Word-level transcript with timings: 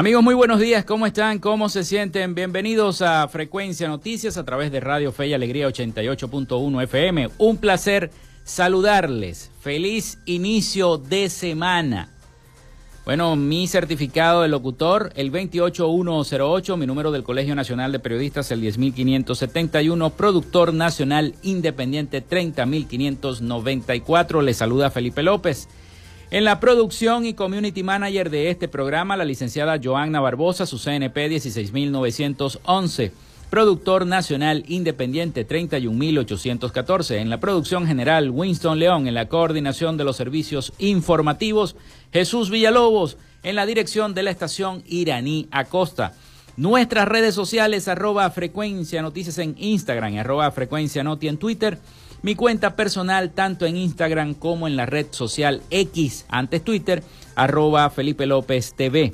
Amigos, 0.00 0.22
muy 0.22 0.34
buenos 0.34 0.58
días. 0.58 0.86
¿Cómo 0.86 1.04
están? 1.04 1.40
¿Cómo 1.40 1.68
se 1.68 1.84
sienten? 1.84 2.34
Bienvenidos 2.34 3.02
a 3.02 3.28
Frecuencia 3.28 3.86
Noticias 3.86 4.38
a 4.38 4.46
través 4.46 4.72
de 4.72 4.80
Radio 4.80 5.12
Fe 5.12 5.26
y 5.26 5.34
Alegría 5.34 5.68
88.1 5.68 6.82
FM. 6.84 7.28
Un 7.36 7.58
placer 7.58 8.10
saludarles. 8.42 9.50
Feliz 9.60 10.16
inicio 10.24 10.96
de 10.96 11.28
semana. 11.28 12.08
Bueno, 13.04 13.36
mi 13.36 13.68
certificado 13.68 14.40
de 14.40 14.48
locutor, 14.48 15.12
el 15.16 15.30
28108, 15.30 16.78
mi 16.78 16.86
número 16.86 17.12
del 17.12 17.22
Colegio 17.22 17.54
Nacional 17.54 17.92
de 17.92 17.98
Periodistas, 17.98 18.50
el 18.52 18.62
10571, 18.62 20.16
productor 20.16 20.72
nacional 20.72 21.34
independiente 21.42 22.22
30594. 22.22 24.40
Le 24.40 24.54
saluda 24.54 24.90
Felipe 24.90 25.22
López. 25.22 25.68
En 26.32 26.44
la 26.44 26.60
producción 26.60 27.26
y 27.26 27.34
community 27.34 27.82
manager 27.82 28.30
de 28.30 28.50
este 28.50 28.68
programa, 28.68 29.16
la 29.16 29.24
licenciada 29.24 29.80
Joanna 29.82 30.20
Barbosa, 30.20 30.64
su 30.64 30.78
CNP 30.78 31.28
16911. 31.28 33.10
Productor 33.50 34.06
nacional 34.06 34.62
independiente 34.68 35.44
31814. 35.44 37.18
En 37.18 37.30
la 37.30 37.40
producción 37.40 37.84
general, 37.84 38.30
Winston 38.30 38.78
León. 38.78 39.08
En 39.08 39.14
la 39.14 39.26
coordinación 39.26 39.96
de 39.96 40.04
los 40.04 40.16
servicios 40.16 40.72
informativos, 40.78 41.74
Jesús 42.12 42.48
Villalobos. 42.48 43.16
En 43.42 43.56
la 43.56 43.66
dirección 43.66 44.14
de 44.14 44.22
la 44.22 44.30
estación 44.30 44.84
Iraní 44.86 45.48
Acosta. 45.50 46.14
Nuestras 46.56 47.08
redes 47.08 47.34
sociales, 47.34 47.88
arroba 47.88 48.30
frecuencia 48.30 49.02
noticias 49.02 49.38
en 49.38 49.56
Instagram, 49.58 50.16
arroba 50.16 50.48
frecuencia 50.52 51.02
noti 51.02 51.26
en 51.26 51.38
Twitter 51.38 51.78
mi 52.22 52.34
cuenta 52.34 52.76
personal 52.76 53.30
tanto 53.30 53.66
en 53.66 53.76
Instagram 53.76 54.34
como 54.34 54.66
en 54.66 54.76
la 54.76 54.86
red 54.86 55.06
social 55.10 55.62
X, 55.70 56.24
antes 56.28 56.62
Twitter, 56.62 57.02
arroba 57.34 57.88
Felipe 57.90 58.26
López 58.26 58.74
TV. 58.74 59.12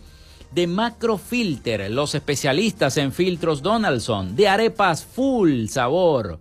de 0.54 0.66
Macrofilter, 0.66 1.90
los 1.90 2.14
especialistas 2.14 2.96
en 2.96 3.12
filtros 3.12 3.62
Donaldson, 3.62 4.36
de 4.36 4.48
arepas 4.48 5.04
full 5.04 5.66
sabor, 5.66 6.40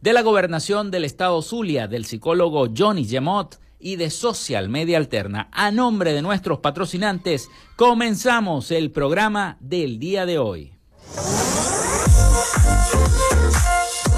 de 0.00 0.12
la 0.12 0.22
gobernación 0.22 0.90
del 0.90 1.04
estado 1.04 1.40
Zulia, 1.42 1.88
del 1.88 2.04
psicólogo 2.04 2.68
Johnny 2.76 3.04
Gemot 3.04 3.58
y 3.80 3.96
de 3.96 4.10
Social 4.10 4.68
Media 4.68 4.98
Alterna. 4.98 5.48
A 5.52 5.70
nombre 5.70 6.12
de 6.12 6.22
nuestros 6.22 6.58
patrocinantes, 6.58 7.48
comenzamos 7.76 8.70
el 8.70 8.90
programa 8.90 9.56
del 9.60 9.98
día 9.98 10.26
de 10.26 10.38
hoy. 10.38 10.72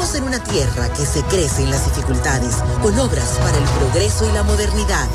En 0.00 0.24
una 0.24 0.42
tierra 0.42 0.92
que 0.94 1.04
se 1.04 1.22
crece 1.24 1.62
en 1.62 1.70
las 1.70 1.84
dificultades, 1.84 2.56
con 2.82 2.98
obras 2.98 3.38
para 3.38 3.56
el 3.56 3.64
progreso 3.64 4.28
y 4.28 4.32
la 4.32 4.42
modernidad 4.42 5.06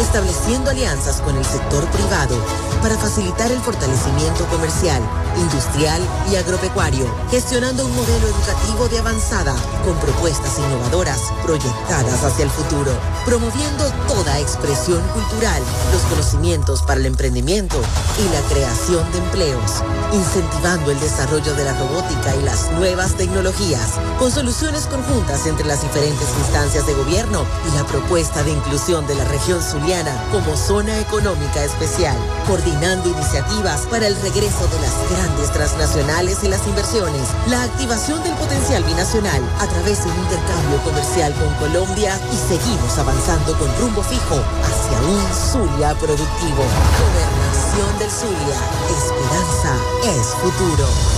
estableciendo 0.00 0.70
alianzas 0.70 1.20
con 1.20 1.36
el 1.36 1.44
sector 1.44 1.84
privado 1.90 2.36
para 2.82 2.96
facilitar 2.96 3.50
el 3.50 3.58
fortalecimiento 3.58 4.46
comercial, 4.46 5.02
industrial 5.36 6.00
y 6.30 6.36
agropecuario, 6.36 7.06
gestionando 7.30 7.84
un 7.84 7.94
modelo 7.94 8.28
educativo 8.28 8.88
de 8.88 8.98
avanzada 8.98 9.54
con 9.84 9.98
propuestas 9.98 10.58
innovadoras 10.58 11.20
proyectadas 11.42 12.22
hacia 12.22 12.44
el 12.44 12.50
futuro, 12.50 12.92
promoviendo 13.24 13.84
toda 14.06 14.38
expresión 14.38 15.02
cultural, 15.08 15.62
los 15.92 16.02
conocimientos 16.02 16.82
para 16.82 17.00
el 17.00 17.06
emprendimiento 17.06 17.76
y 18.24 18.32
la 18.32 18.40
creación 18.48 19.10
de 19.10 19.18
empleos, 19.18 19.82
incentivando 20.12 20.92
el 20.92 21.00
desarrollo 21.00 21.54
de 21.54 21.64
la 21.64 21.76
robótica 21.78 22.36
y 22.36 22.42
las 22.44 22.70
nuevas 22.72 23.14
tecnologías, 23.14 23.97
con 24.18 24.30
soluciones 24.30 24.86
conjuntas 24.86 25.46
entre 25.46 25.66
las 25.66 25.82
diferentes 25.82 26.28
instancias 26.38 26.86
de 26.86 26.94
gobierno 26.94 27.44
y 27.70 27.76
la 27.76 27.84
propuesta 27.84 28.42
de 28.42 28.52
inclusión 28.52 29.06
de 29.06 29.14
la 29.14 29.24
región 29.24 29.62
Zuliana 29.62 30.12
como 30.32 30.56
zona 30.56 30.98
económica 30.98 31.64
especial, 31.64 32.16
coordinando 32.46 33.08
iniciativas 33.08 33.82
para 33.86 34.06
el 34.06 34.16
regreso 34.20 34.66
de 34.68 34.80
las 34.80 35.10
grandes 35.10 35.52
transnacionales 35.52 36.42
y 36.42 36.48
las 36.48 36.66
inversiones, 36.66 37.28
la 37.48 37.62
activación 37.62 38.22
del 38.22 38.34
potencial 38.34 38.82
binacional 38.84 39.42
a 39.60 39.66
través 39.66 40.04
de 40.04 40.10
un 40.10 40.18
intercambio 40.18 40.78
comercial 40.84 41.32
con 41.34 41.54
Colombia 41.54 42.18
y 42.32 42.36
seguimos 42.36 42.98
avanzando 42.98 43.56
con 43.58 43.68
rumbo 43.78 44.02
fijo 44.02 44.42
hacia 44.64 44.98
un 45.08 45.22
Zulia 45.32 45.94
productivo. 45.94 46.64
Gobernación 46.98 47.98
del 47.98 48.10
Zulia. 48.10 48.58
Esperanza 48.90 49.76
es 50.04 50.26
futuro 50.42 51.17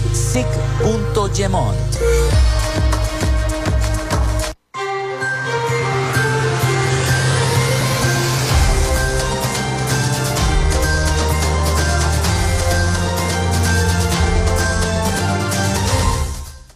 sic.gemont. 0.13 1.75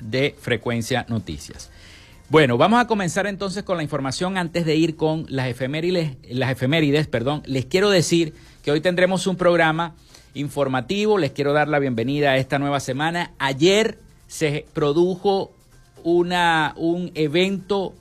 de 0.00 0.34
Frecuencia 0.40 1.06
Noticias. 1.08 1.70
Bueno, 2.30 2.56
vamos 2.56 2.80
a 2.80 2.86
comenzar 2.86 3.26
entonces 3.26 3.64
con 3.64 3.76
la 3.76 3.82
información 3.82 4.38
antes 4.38 4.64
de 4.64 4.76
ir 4.76 4.94
con 4.94 5.26
las 5.28 5.48
efemérides, 5.48 6.16
las 6.28 6.52
efemérides, 6.52 7.08
perdón. 7.08 7.42
Les 7.44 7.66
quiero 7.66 7.90
decir 7.90 8.34
que 8.62 8.70
hoy 8.70 8.80
tendremos 8.80 9.26
un 9.26 9.34
programa 9.34 9.96
informativo, 10.34 11.18
les 11.18 11.32
quiero 11.32 11.52
dar 11.52 11.66
la 11.66 11.80
bienvenida 11.80 12.30
a 12.30 12.36
esta 12.36 12.60
nueva 12.60 12.78
semana. 12.78 13.32
Ayer 13.40 13.98
se 14.28 14.64
produjo 14.72 15.50
una, 16.04 16.72
un 16.76 17.10
evento 17.16 17.94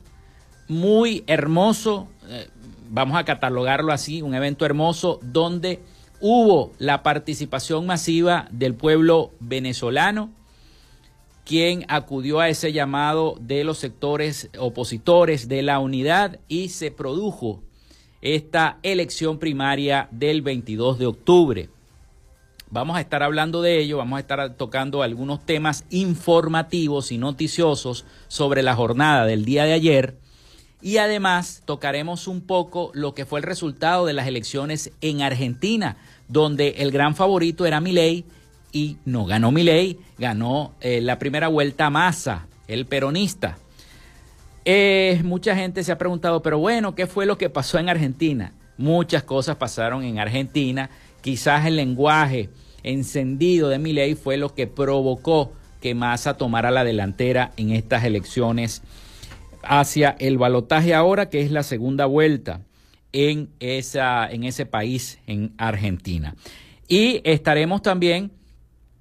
muy 0.68 1.24
hermoso, 1.26 2.08
eh, 2.28 2.50
vamos 2.88 3.18
a 3.18 3.26
catalogarlo 3.26 3.92
así, 3.92 4.22
un 4.22 4.36
evento 4.36 4.64
hermoso 4.64 5.20
donde 5.24 5.80
hubo 6.22 6.72
la 6.78 7.02
participación 7.02 7.88
masiva 7.88 8.48
del 8.52 8.76
pueblo 8.76 9.32
venezolano, 9.40 10.30
quien 11.50 11.84
acudió 11.88 12.40
a 12.40 12.48
ese 12.48 12.72
llamado 12.72 13.36
de 13.42 13.64
los 13.64 13.80
sectores 13.80 14.52
opositores 14.60 15.48
de 15.48 15.64
la 15.64 15.80
unidad 15.80 16.40
y 16.48 16.70
se 16.70 16.92
produjo 16.92 17.64
esta 18.22 18.78
elección 18.84 19.40
primaria 19.40 20.08
del 20.12 20.44
22 20.44 21.00
de 21.00 21.08
octubre. 21.08 21.70
Vamos 22.70 22.98
a 22.98 23.02
estar 23.02 23.24
hablando 23.24 23.64
de 23.64 23.80
ello, 23.80 23.98
vamos 23.98 24.18
a 24.18 24.20
estar 24.20 24.58
tocando 24.58 25.02
algunos 25.02 25.44
temas 25.44 25.86
informativos 25.90 27.12
y 27.12 27.18
noticiosos 27.18 28.06
sobre 28.28 28.62
la 28.62 28.76
jornada 28.76 29.26
del 29.26 29.44
día 29.44 29.64
de 29.64 29.74
ayer 29.74 30.18
y 30.84 30.98
además 30.98 31.64
tocaremos 31.66 32.28
un 32.28 32.42
poco 32.42 32.92
lo 32.94 33.16
que 33.16 33.26
fue 33.26 33.40
el 33.40 33.44
resultado 33.44 34.06
de 34.06 34.14
las 34.14 34.28
elecciones 34.28 34.92
en 35.02 35.24
Argentina, 35.24 35.98
donde 36.28 36.76
el 36.78 36.92
gran 36.92 37.16
favorito 37.16 37.66
era 37.66 37.82
Milei 37.82 38.24
y 38.72 38.98
no 39.06 39.26
ganó 39.26 39.52
Milei, 39.52 40.00
ganó 40.18 40.76
eh, 40.82 41.02
la 41.02 41.20
primera 41.20 41.48
vuelta 41.48 41.90
Massa, 41.90 42.48
el 42.68 42.86
peronista. 42.86 43.58
Eh, 44.66 45.22
mucha 45.24 45.56
gente 45.56 45.84
se 45.84 45.92
ha 45.92 45.98
preguntado, 45.98 46.42
pero 46.42 46.60
bueno, 46.60 46.96
¿qué 46.96 47.08
fue 47.08 47.26
lo 47.26 47.38
que 47.38 47.50
pasó 47.50 47.80
en 47.80 47.90
Argentina? 47.90 48.54
Muchas 48.78 49.24
cosas 49.24 49.56
pasaron 49.56 50.04
en 50.04 50.20
Argentina. 50.20 50.90
Quizás 51.22 51.66
el 51.66 51.76
lenguaje 51.76 52.50
encendido 52.84 53.70
de 53.70 53.80
Milei 53.80 54.16
fue 54.16 54.38
lo 54.38 54.54
que 54.54 54.68
provocó 54.68 55.54
que 55.82 55.96
Massa 55.96 56.36
tomara 56.36 56.72
la 56.72 56.84
delantera 56.84 57.52
en 57.58 57.72
estas 57.72 58.04
elecciones 58.04 58.82
hacia 59.64 60.16
el 60.20 60.38
balotaje 60.38 60.94
ahora, 60.94 61.30
que 61.30 61.42
es 61.42 61.52
la 61.52 61.64
segunda 61.64 62.06
vuelta 62.06 62.62
en, 63.12 63.50
esa, 63.60 64.30
en 64.30 64.44
ese 64.44 64.66
país, 64.66 65.20
en 65.28 65.54
Argentina. 65.58 66.36
Y 66.88 67.22
estaremos 67.24 67.82
también, 67.82 68.32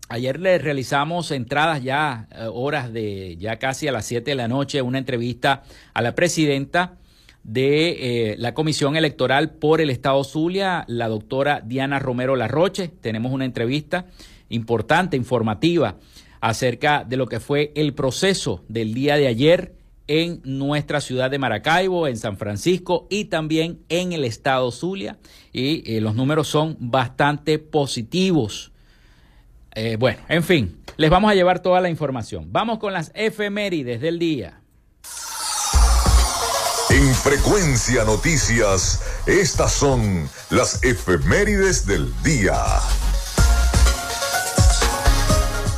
ayer 0.08 0.40
le 0.40 0.58
realizamos 0.58 1.30
entradas 1.30 1.82
ya, 1.82 2.28
eh, 2.32 2.46
horas 2.52 2.92
de 2.92 3.36
ya 3.36 3.58
casi 3.58 3.88
a 3.88 3.92
las 3.92 4.06
7 4.06 4.30
de 4.30 4.34
la 4.34 4.48
noche, 4.48 4.82
una 4.82 4.98
entrevista 4.98 5.62
a 5.94 6.02
la 6.02 6.14
presidenta 6.14 6.96
de 7.44 8.32
eh, 8.32 8.36
la 8.38 8.52
Comisión 8.54 8.96
Electoral 8.96 9.50
por 9.52 9.80
el 9.80 9.90
Estado 9.90 10.22
Zulia, 10.24 10.84
la 10.86 11.08
doctora 11.08 11.62
Diana 11.64 11.98
Romero 11.98 12.36
Larroche. 12.36 12.88
Tenemos 12.88 13.32
una 13.32 13.44
entrevista 13.44 14.06
importante, 14.48 15.16
informativa, 15.16 15.96
acerca 16.40 17.04
de 17.04 17.16
lo 17.16 17.26
que 17.26 17.40
fue 17.40 17.72
el 17.74 17.94
proceso 17.94 18.64
del 18.68 18.94
día 18.94 19.16
de 19.16 19.26
ayer 19.26 19.74
en 20.08 20.40
nuestra 20.44 21.00
ciudad 21.00 21.30
de 21.30 21.38
Maracaibo, 21.38 22.06
en 22.06 22.16
San 22.16 22.38
Francisco 22.38 23.06
y 23.10 23.26
también 23.26 23.80
en 23.88 24.12
el 24.12 24.24
estado 24.24 24.70
Zulia. 24.70 25.18
Y 25.52 25.96
eh, 25.96 26.00
los 26.00 26.14
números 26.14 26.48
son 26.48 26.76
bastante 26.80 27.58
positivos. 27.58 28.72
Eh, 29.80 29.94
bueno, 29.96 30.18
en 30.28 30.42
fin, 30.42 30.76
les 30.96 31.08
vamos 31.08 31.30
a 31.30 31.36
llevar 31.36 31.60
toda 31.60 31.80
la 31.80 31.88
información. 31.88 32.48
Vamos 32.50 32.80
con 32.80 32.92
las 32.92 33.12
efemérides 33.14 34.00
del 34.00 34.18
día. 34.18 34.60
En 36.90 37.14
Frecuencia 37.14 38.02
Noticias, 38.02 39.00
estas 39.24 39.72
son 39.72 40.28
las 40.50 40.82
efemérides 40.82 41.86
del 41.86 42.12
día. 42.24 42.56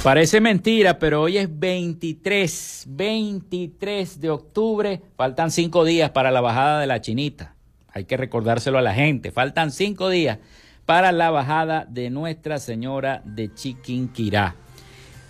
Parece 0.03 0.41
mentira, 0.41 0.99
pero 0.99 1.21
hoy 1.21 1.37
es 1.37 1.59
23, 1.59 2.85
23 2.89 4.19
de 4.19 4.31
octubre. 4.31 5.03
Faltan 5.15 5.51
cinco 5.51 5.85
días 5.85 6.09
para 6.13 6.31
la 6.31 6.41
bajada 6.41 6.81
de 6.81 6.87
la 6.87 7.03
chinita. 7.03 7.55
Hay 7.93 8.07
que 8.07 8.17
recordárselo 8.17 8.79
a 8.79 8.83
la 8.83 8.95
gente. 8.95 9.31
Faltan 9.31 9.71
cinco 9.71 10.09
días 10.09 10.39
para 10.91 11.13
la 11.13 11.31
bajada 11.31 11.87
de 11.89 12.11
Nuestra 12.11 12.59
Señora 12.59 13.23
de 13.25 13.55
Chiquinquirá. 13.55 14.57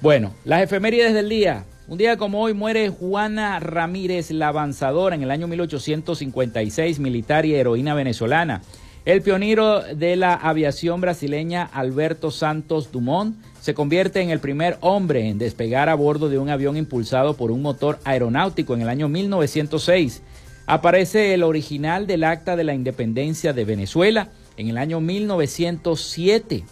Bueno, 0.01 0.33
las 0.47 0.63
efemérides 0.63 1.13
del 1.13 1.29
día. 1.29 1.67
Un 1.87 1.99
día 1.99 2.17
como 2.17 2.41
hoy 2.41 2.55
muere 2.55 2.89
Juana 2.89 3.61
Ramírez 3.61 4.31
la 4.31 4.49
avanzadora 4.49 5.15
en 5.17 5.23
el 5.23 5.31
año 5.31 5.49
1856, 5.49 6.99
militar 6.99 7.45
y 7.45 7.57
heroína 7.57 7.93
venezolana. 7.93 8.63
El 9.05 9.21
pionero 9.21 9.83
de 9.83 10.17
la 10.17 10.33
aviación 10.33 11.03
brasileña 11.03 11.69
Alberto 11.71 12.31
Santos 12.31 12.91
Dumont 12.91 13.37
se 13.61 13.75
convierte 13.75 14.23
en 14.23 14.31
el 14.31 14.41
primer 14.41 14.79
hombre 14.81 15.29
en 15.29 15.37
despegar 15.37 15.91
a 15.91 15.95
bordo 15.95 16.31
de 16.31 16.39
un 16.39 16.49
avión 16.49 16.79
impulsado 16.79 17.37
por 17.37 17.51
un 17.51 17.61
motor 17.61 17.99
aeronáutico 18.05 18.73
en 18.73 18.81
el 18.81 18.89
año 18.89 19.11
1906. 19.11 20.23
Aparece 20.65 21.35
el 21.35 21.43
original 21.43 22.07
del 22.07 22.25
Acta 22.25 22.57
de 22.57 22.65
la 22.65 22.73
Independencia 22.73 23.53
de 23.53 23.67
Venezuela 23.67 24.31
en 24.61 24.69
el 24.69 24.79
año 24.79 25.01
1907. 25.01 26.65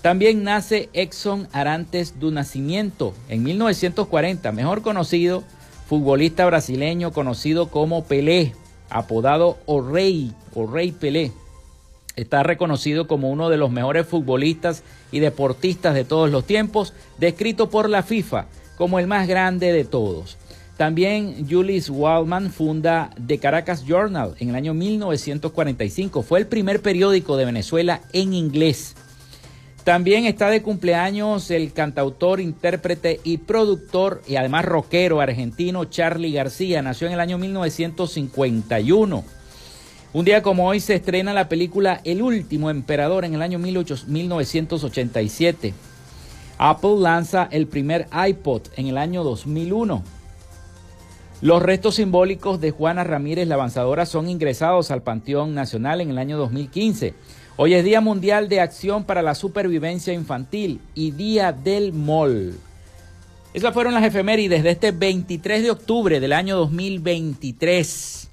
También 0.00 0.42
nace 0.42 0.88
Exxon 0.94 1.48
Arantes 1.52 2.18
do 2.18 2.30
Nascimento 2.30 3.12
en 3.28 3.42
1940, 3.42 4.50
mejor 4.52 4.80
conocido 4.80 5.44
futbolista 5.86 6.46
brasileño 6.46 7.12
conocido 7.12 7.68
como 7.68 8.04
Pelé, 8.04 8.54
apodado 8.88 9.58
O 9.66 9.82
Rey 9.82 10.32
o 10.54 10.66
Rey 10.66 10.92
Pelé. 10.92 11.32
Está 12.16 12.42
reconocido 12.42 13.06
como 13.06 13.28
uno 13.30 13.50
de 13.50 13.58
los 13.58 13.70
mejores 13.70 14.06
futbolistas 14.06 14.82
y 15.12 15.20
deportistas 15.20 15.94
de 15.94 16.04
todos 16.04 16.30
los 16.30 16.46
tiempos, 16.46 16.94
descrito 17.18 17.68
por 17.68 17.90
la 17.90 18.02
FIFA 18.02 18.46
como 18.78 18.98
el 18.98 19.06
más 19.06 19.28
grande 19.28 19.72
de 19.72 19.84
todos. 19.84 20.38
También 20.80 21.46
Julius 21.46 21.90
Waldman 21.90 22.50
funda 22.50 23.10
The 23.26 23.36
Caracas 23.36 23.84
Journal 23.84 24.34
en 24.38 24.48
el 24.48 24.54
año 24.54 24.72
1945. 24.72 26.22
Fue 26.22 26.38
el 26.38 26.46
primer 26.46 26.80
periódico 26.80 27.36
de 27.36 27.44
Venezuela 27.44 28.00
en 28.14 28.32
inglés. 28.32 28.96
También 29.84 30.24
está 30.24 30.48
de 30.48 30.62
cumpleaños 30.62 31.50
el 31.50 31.74
cantautor, 31.74 32.40
intérprete 32.40 33.20
y 33.24 33.36
productor 33.36 34.22
y 34.26 34.36
además 34.36 34.64
rockero 34.64 35.20
argentino 35.20 35.84
Charlie 35.84 36.32
García. 36.32 36.80
Nació 36.80 37.08
en 37.08 37.12
el 37.12 37.20
año 37.20 37.36
1951. 37.36 39.24
Un 40.14 40.24
día 40.24 40.40
como 40.40 40.66
hoy 40.66 40.80
se 40.80 40.94
estrena 40.94 41.34
la 41.34 41.50
película 41.50 42.00
El 42.04 42.22
último 42.22 42.70
emperador 42.70 43.26
en 43.26 43.34
el 43.34 43.42
año 43.42 43.58
1987. 43.58 45.74
Apple 46.56 46.96
lanza 47.00 47.48
el 47.50 47.66
primer 47.66 48.06
iPod 48.26 48.62
en 48.76 48.86
el 48.86 48.96
año 48.96 49.22
2001. 49.24 50.19
Los 51.42 51.62
restos 51.62 51.94
simbólicos 51.94 52.60
de 52.60 52.70
Juana 52.70 53.02
Ramírez 53.02 53.48
la 53.48 53.54
avanzadora 53.54 54.04
son 54.04 54.28
ingresados 54.28 54.90
al 54.90 55.02
Panteón 55.02 55.54
Nacional 55.54 56.02
en 56.02 56.10
el 56.10 56.18
año 56.18 56.36
2015. 56.36 57.14
Hoy 57.56 57.72
es 57.72 57.82
Día 57.82 58.02
Mundial 58.02 58.50
de 58.50 58.60
Acción 58.60 59.04
para 59.04 59.22
la 59.22 59.34
Supervivencia 59.34 60.12
Infantil 60.12 60.82
y 60.94 61.12
Día 61.12 61.52
del 61.52 61.94
MOL. 61.94 62.58
Esas 63.54 63.72
fueron 63.72 63.94
las 63.94 64.04
efemérides 64.04 64.62
de 64.62 64.70
este 64.70 64.92
23 64.92 65.62
de 65.62 65.70
octubre 65.70 66.20
del 66.20 66.34
año 66.34 66.58
2023. 66.58 68.28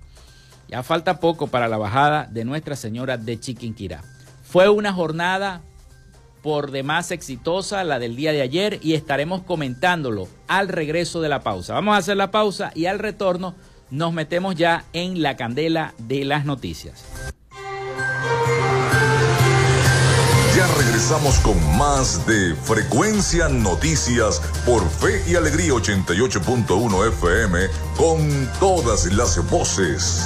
Ya 0.67 0.83
falta 0.83 1.21
poco 1.21 1.47
para 1.47 1.69
la 1.69 1.77
bajada 1.77 2.27
de 2.29 2.43
Nuestra 2.43 2.75
Señora 2.75 3.15
de 3.15 3.39
Chiquinquirá. 3.39 4.03
Fue 4.43 4.67
una 4.67 4.91
jornada 4.91 5.61
por 6.47 6.71
demás 6.71 7.11
exitosa, 7.11 7.83
la 7.83 7.99
del 7.99 8.15
día 8.15 8.31
de 8.31 8.41
ayer, 8.41 8.79
y 8.81 8.93
estaremos 8.93 9.41
comentándolo 9.41 10.29
al 10.47 10.69
regreso 10.69 11.19
de 11.19 11.27
la 11.27 11.43
pausa. 11.43 11.73
Vamos 11.73 11.93
a 11.93 11.97
hacer 11.97 12.15
la 12.15 12.31
pausa 12.31 12.71
y 12.73 12.85
al 12.85 12.99
retorno 12.99 13.53
nos 13.89 14.13
metemos 14.13 14.55
ya 14.55 14.85
en 14.93 15.21
la 15.21 15.35
candela 15.35 15.93
de 15.97 16.23
las 16.23 16.45
noticias. 16.45 17.03
Ya 20.55 20.67
regresamos 20.77 21.37
con 21.39 21.57
más 21.77 22.25
de 22.25 22.55
Frecuencia 22.55 23.49
Noticias 23.49 24.41
por 24.65 24.89
Fe 24.89 25.21
y 25.29 25.35
Alegría 25.35 25.73
88.1 25.73 27.09
FM 27.09 27.59
con 27.97 28.49
todas 28.57 29.11
las 29.11 29.49
voces. 29.49 30.25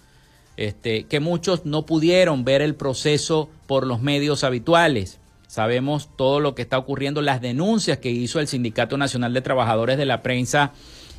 este, 0.57 1.07
que 1.07 1.19
muchos 1.19 1.67
no 1.67 1.85
pudieron 1.85 2.45
ver 2.45 2.63
el 2.63 2.77
proceso 2.77 3.51
por 3.67 3.89
los 3.89 4.01
medios 4.01 4.45
habituales 4.45 5.19
Sabemos 5.55 6.11
todo 6.17 6.41
lo 6.41 6.57
que 6.57 6.63
está 6.63 6.79
ocurriendo, 6.79 7.23
las 7.23 7.41
denuncias 7.41 7.99
que 7.99 8.11
hizo 8.11 8.41
el 8.41 8.49
Sindicato 8.49 8.99
Nacional 8.99 9.33
de 9.33 9.41
Trabajadores 9.41 9.97
de 9.97 10.05
la 10.05 10.21
Prensa 10.21 10.73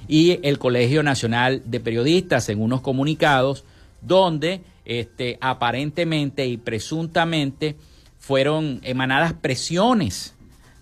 y 0.09 0.45
el 0.45 0.59
Colegio 0.59 1.03
Nacional 1.03 1.61
de 1.63 1.79
Periodistas 1.79 2.49
en 2.49 2.61
unos 2.61 2.81
comunicados 2.81 3.63
donde 4.01 4.59
este, 4.83 5.37
aparentemente 5.39 6.47
y 6.47 6.57
presuntamente 6.57 7.77
fueron 8.19 8.81
emanadas 8.83 9.31
presiones 9.31 10.35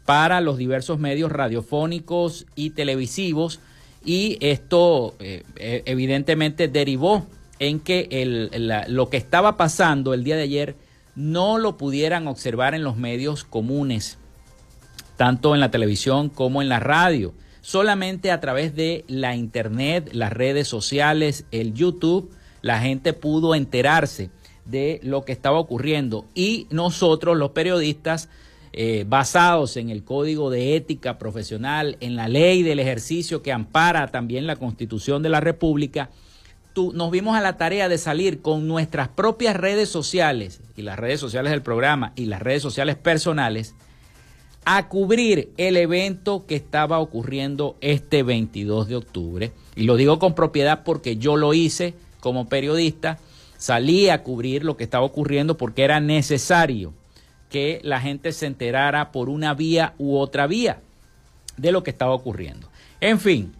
para 0.03 0.41
los 0.41 0.57
diversos 0.57 0.97
medios 0.97 1.31
radiofónicos 1.31 2.47
y 2.55 2.71
televisivos 2.71 3.59
y 4.03 4.39
esto 4.41 5.13
eh, 5.19 5.43
eh, 5.57 5.83
evidentemente 5.85 6.69
derivó 6.69 7.27
en 7.59 7.81
que 7.81 8.07
el, 8.09 8.49
lo 8.87 9.11
que 9.11 9.17
estaba 9.17 9.57
pasando 9.57 10.15
el 10.15 10.23
día 10.23 10.37
de 10.37 10.41
ayer 10.41 10.75
no 11.15 11.57
lo 11.57 11.77
pudieran 11.77 12.27
observar 12.27 12.73
en 12.75 12.83
los 12.83 12.97
medios 12.97 13.43
comunes, 13.43 14.17
tanto 15.17 15.53
en 15.53 15.59
la 15.59 15.71
televisión 15.71 16.29
como 16.29 16.61
en 16.61 16.69
la 16.69 16.79
radio. 16.79 17.33
Solamente 17.61 18.31
a 18.31 18.41
través 18.41 18.75
de 18.75 19.05
la 19.07 19.35
internet, 19.35 20.09
las 20.11 20.33
redes 20.33 20.67
sociales, 20.67 21.45
el 21.51 21.73
YouTube, 21.73 22.31
la 22.61 22.79
gente 22.79 23.13
pudo 23.13 23.55
enterarse 23.55 24.31
de 24.65 24.99
lo 25.03 25.23
que 25.23 25.31
estaba 25.33 25.59
ocurriendo 25.59 26.25
y 26.33 26.67
nosotros 26.69 27.37
los 27.37 27.51
periodistas 27.51 28.29
eh, 28.71 29.05
basados 29.07 29.77
en 29.77 29.89
el 29.89 30.03
código 30.03 30.49
de 30.49 30.75
ética 30.75 31.19
profesional, 31.19 31.95
en 31.99 32.15
la 32.15 32.27
ley 32.27 32.63
del 32.63 32.79
ejercicio 32.79 33.43
que 33.43 33.51
ampara 33.51 34.07
también 34.07 34.47
la 34.47 34.55
constitución 34.55 35.21
de 35.21 35.29
la 35.29 35.41
República, 35.41 36.09
nos 36.75 37.11
vimos 37.11 37.35
a 37.35 37.41
la 37.41 37.57
tarea 37.57 37.89
de 37.89 37.97
salir 37.97 38.41
con 38.41 38.67
nuestras 38.67 39.07
propias 39.07 39.55
redes 39.55 39.89
sociales 39.89 40.61
y 40.75 40.81
las 40.81 40.97
redes 40.97 41.19
sociales 41.19 41.51
del 41.51 41.61
programa 41.61 42.13
y 42.15 42.25
las 42.25 42.41
redes 42.41 42.61
sociales 42.61 42.95
personales 42.95 43.75
a 44.65 44.87
cubrir 44.87 45.51
el 45.57 45.77
evento 45.77 46.45
que 46.45 46.55
estaba 46.55 46.99
ocurriendo 46.99 47.75
este 47.81 48.23
22 48.23 48.87
de 48.87 48.95
octubre. 48.95 49.51
Y 49.75 49.83
lo 49.83 49.97
digo 49.97 50.19
con 50.19 50.35
propiedad 50.35 50.83
porque 50.83 51.17
yo 51.17 51.35
lo 51.35 51.53
hice 51.53 51.93
como 52.19 52.47
periodista, 52.47 53.19
salí 53.57 54.09
a 54.09 54.23
cubrir 54.23 54.63
lo 54.63 54.77
que 54.77 54.85
estaba 54.85 55.05
ocurriendo 55.05 55.57
porque 55.57 55.83
era 55.83 55.99
necesario 55.99 56.93
que 57.49 57.81
la 57.83 57.99
gente 57.99 58.31
se 58.31 58.45
enterara 58.45 59.11
por 59.11 59.29
una 59.29 59.53
vía 59.53 59.93
u 59.97 60.17
otra 60.17 60.47
vía 60.47 60.81
de 61.57 61.71
lo 61.71 61.83
que 61.83 61.91
estaba 61.91 62.13
ocurriendo. 62.13 62.67
En 63.01 63.19
fin, 63.19 63.53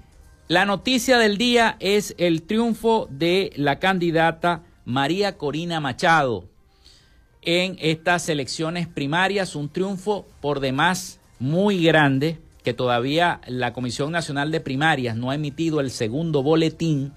la 0.54 0.66
noticia 0.66 1.18
del 1.18 1.40
día 1.40 1.78
es 1.80 2.14
el 2.20 2.44
triunfo 2.44 3.08
de 3.10 3.52
la 3.56 3.80
candidata 3.80 4.62
María 4.86 5.36
Corina 5.36 5.80
Machado 5.80 6.48
en 7.42 7.76
estas 7.82 8.30
elecciones 8.30 8.88
primarias, 8.88 9.56
un 9.56 9.68
triunfo 9.68 10.28
por 10.42 10.60
demás 10.60 11.20
muy 11.40 11.84
grande, 11.84 12.38
que 12.64 12.76
todavía 12.76 13.42
la 13.48 13.74
Comisión 13.74 14.12
Nacional 14.12 14.52
de 14.52 14.60
Primarias 14.60 15.16
no 15.16 15.32
ha 15.32 15.36
emitido 15.36 15.80
el 15.80 15.90
segundo 15.90 16.44
boletín 16.44 17.14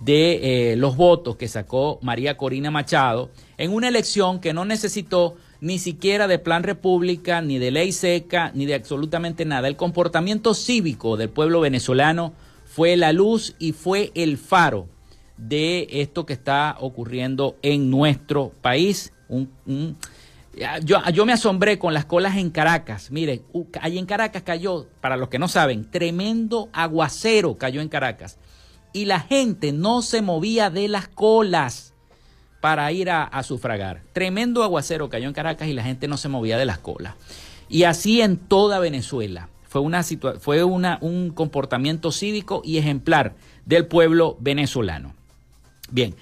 de 0.00 0.72
eh, 0.72 0.76
los 0.76 0.96
votos 0.96 1.36
que 1.36 1.48
sacó 1.48 1.98
María 2.00 2.38
Corina 2.38 2.70
Machado 2.70 3.28
en 3.58 3.74
una 3.74 3.88
elección 3.88 4.40
que 4.40 4.54
no 4.54 4.64
necesitó 4.64 5.36
ni 5.60 5.78
siquiera 5.78 6.28
de 6.28 6.38
plan 6.38 6.62
república, 6.62 7.42
ni 7.42 7.58
de 7.58 7.70
ley 7.70 7.92
seca, 7.92 8.52
ni 8.54 8.64
de 8.64 8.74
absolutamente 8.74 9.44
nada. 9.44 9.68
El 9.68 9.76
comportamiento 9.76 10.54
cívico 10.54 11.18
del 11.18 11.28
pueblo 11.28 11.60
venezolano 11.60 12.32
fue 12.74 12.96
la 12.96 13.12
luz 13.12 13.54
y 13.60 13.70
fue 13.70 14.10
el 14.16 14.36
faro 14.36 14.88
de 15.36 15.86
esto 15.90 16.26
que 16.26 16.32
está 16.32 16.76
ocurriendo 16.80 17.56
en 17.62 17.88
nuestro 17.88 18.52
país. 18.62 19.12
yo, 20.82 21.00
yo, 21.12 21.24
me 21.24 21.32
asombré 21.32 21.78
con 21.78 21.94
las 21.94 22.04
colas 22.04 22.36
en 22.36 22.50
Caracas. 22.50 23.12
Mire, 23.12 23.42
ahí 23.80 23.96
en 23.96 24.06
Caracas 24.06 24.42
cayó, 24.42 24.88
para 25.00 25.16
los 25.16 25.28
que 25.28 25.38
no 25.38 25.46
saben, 25.46 25.88
tremendo 25.88 26.68
aguacero 26.72 27.58
cayó 27.58 27.80
en 27.80 27.88
Caracas. 27.88 28.38
Y 28.92 29.04
la 29.04 29.20
gente 29.20 29.70
no 29.70 30.02
se 30.02 30.20
movía 30.20 30.68
de 30.68 30.88
las 30.88 31.06
colas 31.06 31.94
para 32.60 32.90
ir 32.90 33.08
a, 33.08 33.40
sufragar. 33.44 34.02
Tremendo 34.12 34.64
aguacero 34.64 35.08
cayó 35.08 35.28
en 35.28 35.34
Caracas 35.34 35.68
y 35.68 35.74
la 35.74 35.84
gente 35.84 36.08
no 36.08 36.16
se 36.16 36.28
movía 36.28 36.58
de 36.58 36.64
las 36.64 36.78
colas. 36.78 37.14
Y 37.68 37.84
así 37.84 38.20
en 38.20 38.36
toda 38.36 38.80
Venezuela. 38.80 39.48
Fue, 39.74 39.80
una 39.80 40.04
fue 40.38 40.62
una, 40.62 40.98
un 41.00 41.30
comportamiento 41.30 42.12
cívico 42.12 42.62
y 42.64 42.78
ejemplar 42.78 43.34
del 43.66 43.88
pueblo 43.88 44.36
venezolano. 44.38 45.14
Bien, 45.90 46.14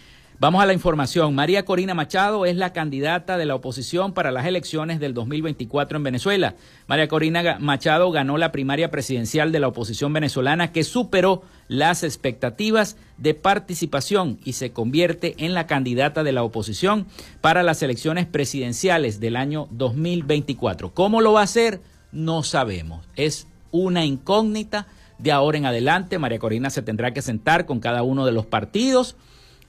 Vamos 0.43 0.61
a 0.61 0.67
la 0.67 0.73
información. 0.73 1.37
María 1.37 1.65
Corina 1.65 1.95
Machado 1.95 2.47
es 2.47 2.57
la 2.57 2.73
candidata 2.73 3.39
de 3.39 3.47
la 3.47 3.55
oposición 3.55 4.13
para 4.13 4.33
las 4.33 4.45
elecciones 4.45 4.99
del 4.99 5.15
2024 5.15 5.99
en 5.99 6.03
Venezuela. 6.03 6.57
María 6.89 7.07
Corina 7.07 7.59
Machado 7.61 8.11
ganó 8.11 8.39
la 8.39 8.51
primaria 8.51 8.91
presidencial 8.91 9.53
de 9.53 9.61
la 9.61 9.69
oposición 9.69 10.13
venezolana 10.13 10.73
que 10.73 10.83
superó 10.83 11.45
las 11.69 12.03
expectativas 12.03 12.97
de 13.19 13.35
participación 13.35 14.41
y 14.45 14.55
se 14.55 14.73
convierte 14.73 15.37
en 15.39 15.55
la 15.55 15.69
candidata 15.69 16.25
de 16.25 16.33
la 16.33 16.43
oposición 16.43 17.07
para 17.41 17.63
las 17.63 17.81
elecciones 17.85 18.27
presidenciales 18.27 19.21
del 19.21 19.37
año 19.37 19.69
2024. 19.71 20.93
¿Cómo 20.93 21.21
lo 21.21 21.35
va 21.35 21.43
a 21.43 21.45
hacer? 21.45 21.81
No 22.13 22.43
sabemos. 22.43 23.05
Es 23.17 23.47
una 23.71 24.05
incógnita. 24.05 24.87
De 25.19 25.33
ahora 25.33 25.59
en 25.59 25.67
adelante, 25.67 26.19
María 26.19 26.39
Corina 26.39 26.71
se 26.71 26.83
tendrá 26.83 27.13
que 27.13 27.23
sentar 27.23 27.65
con 27.65 27.81
cada 27.81 28.03
uno 28.03 28.27
de 28.27 28.33
los 28.33 28.47
partidos 28.47 29.17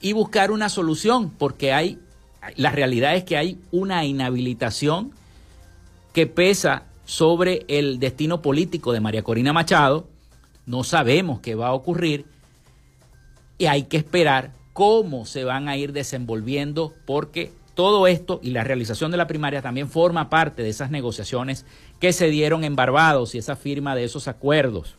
y 0.02 0.14
buscar 0.14 0.52
una 0.52 0.68
solución, 0.68 1.30
porque 1.30 1.74
hay, 1.74 2.00
la 2.56 2.72
realidad 2.72 3.16
es 3.16 3.24
que 3.24 3.38
hay 3.38 3.60
una 3.72 4.04
inhabilitación 4.04 5.12
que 6.12 6.28
pesa 6.28 6.84
sobre 7.06 7.66
el 7.68 8.00
destino 8.00 8.42
político 8.42 8.94
de 8.94 9.00
María 9.00 9.24
Corina 9.24 9.54
Machado. 9.54 10.08
No 10.66 10.84
sabemos 10.84 11.40
qué 11.40 11.56
va 11.56 11.68
a 11.68 11.74
ocurrir 11.74 12.26
y 13.58 13.66
hay 13.66 13.84
que 13.84 13.98
esperar 13.98 14.52
cómo 14.74 15.26
se 15.26 15.44
van 15.44 15.68
a 15.68 15.78
ir 15.78 15.94
desenvolviendo 15.94 16.94
porque 17.06 17.52
todo 17.75 18.08
esto 18.08 18.39
y 18.44 18.51
la 18.51 18.63
realización 18.63 19.12
de 19.12 19.18
la 19.18 19.27
primaria 19.27 19.62
también 19.62 19.89
forma 19.89 20.30
parte 20.30 20.63
de 20.63 20.70
esas 20.70 20.92
negociaciones 20.92 21.65
que 22.00 22.13
se 22.13 22.27
dieron 22.27 22.63
en 22.63 22.75
Barbados 22.75 23.34
y 23.34 23.38
esa 23.38 23.56
firma 23.56 23.96
de 23.96 24.03
esos 24.03 24.27
acuerdos. 24.27 24.96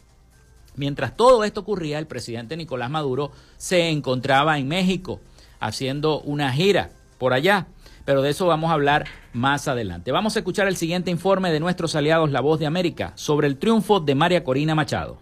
Mientras 0.76 1.16
todo 1.16 1.44
esto 1.44 1.60
ocurría, 1.60 1.98
el 1.98 2.06
presidente 2.06 2.56
Nicolás 2.56 2.90
Maduro 2.90 3.30
se 3.56 3.90
encontraba 3.90 4.58
en 4.58 4.66
México 4.66 5.20
haciendo 5.60 6.20
una 6.20 6.52
gira 6.52 6.90
por 7.18 7.32
allá. 7.32 7.66
Pero 8.04 8.20
de 8.20 8.30
eso 8.30 8.46
vamos 8.46 8.70
a 8.70 8.74
hablar 8.74 9.06
más 9.32 9.66
adelante. 9.66 10.12
Vamos 10.12 10.36
a 10.36 10.40
escuchar 10.40 10.68
el 10.68 10.76
siguiente 10.76 11.10
informe 11.10 11.50
de 11.50 11.60
nuestros 11.60 11.94
aliados 11.94 12.30
La 12.30 12.42
Voz 12.42 12.58
de 12.58 12.66
América 12.66 13.12
sobre 13.14 13.46
el 13.46 13.56
triunfo 13.56 14.00
de 14.00 14.14
María 14.14 14.44
Corina 14.44 14.74
Machado. 14.74 15.16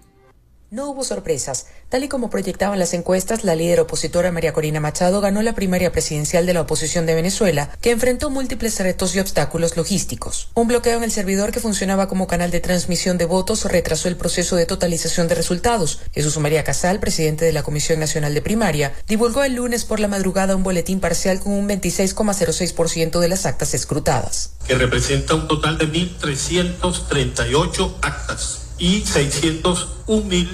No 0.72 0.88
hubo 0.88 1.04
sorpresas. 1.04 1.66
Tal 1.90 2.02
y 2.02 2.08
como 2.08 2.30
proyectaban 2.30 2.78
las 2.78 2.94
encuestas, 2.94 3.44
la 3.44 3.54
líder 3.54 3.80
opositora 3.80 4.32
María 4.32 4.54
Corina 4.54 4.80
Machado 4.80 5.20
ganó 5.20 5.42
la 5.42 5.54
primaria 5.54 5.92
presidencial 5.92 6.46
de 6.46 6.54
la 6.54 6.62
oposición 6.62 7.04
de 7.04 7.14
Venezuela, 7.14 7.68
que 7.82 7.90
enfrentó 7.90 8.30
múltiples 8.30 8.80
retos 8.80 9.14
y 9.14 9.20
obstáculos 9.20 9.76
logísticos. 9.76 10.48
Un 10.54 10.68
bloqueo 10.68 10.96
en 10.96 11.04
el 11.04 11.12
servidor 11.12 11.52
que 11.52 11.60
funcionaba 11.60 12.08
como 12.08 12.26
canal 12.26 12.50
de 12.50 12.60
transmisión 12.60 13.18
de 13.18 13.26
votos 13.26 13.66
retrasó 13.66 14.08
el 14.08 14.16
proceso 14.16 14.56
de 14.56 14.64
totalización 14.64 15.28
de 15.28 15.34
resultados. 15.34 16.00
Jesús 16.14 16.38
María 16.38 16.64
Casal, 16.64 17.00
presidente 17.00 17.44
de 17.44 17.52
la 17.52 17.62
Comisión 17.62 18.00
Nacional 18.00 18.32
de 18.32 18.40
Primaria, 18.40 18.94
divulgó 19.06 19.44
el 19.44 19.56
lunes 19.56 19.84
por 19.84 20.00
la 20.00 20.08
madrugada 20.08 20.56
un 20.56 20.62
boletín 20.62 21.00
parcial 21.00 21.40
con 21.40 21.52
un 21.52 21.68
26,06% 21.68 23.20
de 23.20 23.28
las 23.28 23.44
actas 23.44 23.74
escrutadas. 23.74 24.54
Que 24.66 24.76
representa 24.76 25.34
un 25.34 25.48
total 25.48 25.76
de 25.76 25.92
1.338 25.92 27.96
actas 28.00 28.62
y 28.82 29.06
601 29.06 30.24
mil. 30.24 30.50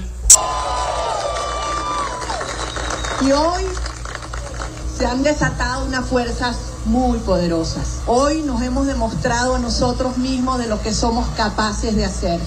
Y 3.21 3.31
hoy 3.31 3.63
se 4.97 5.05
han 5.05 5.23
desatado 5.23 5.85
unas 5.85 6.07
fuerzas 6.07 6.57
muy 6.85 7.19
poderosas. 7.19 7.99
Hoy 8.07 8.41
nos 8.41 8.61
hemos 8.61 8.87
demostrado 8.87 9.55
a 9.55 9.59
nosotros 9.59 10.17
mismos 10.17 10.59
de 10.59 10.67
lo 10.67 10.81
que 10.81 10.93
somos 10.93 11.27
capaces 11.35 11.95
de 11.95 12.05
hacer. 12.05 12.39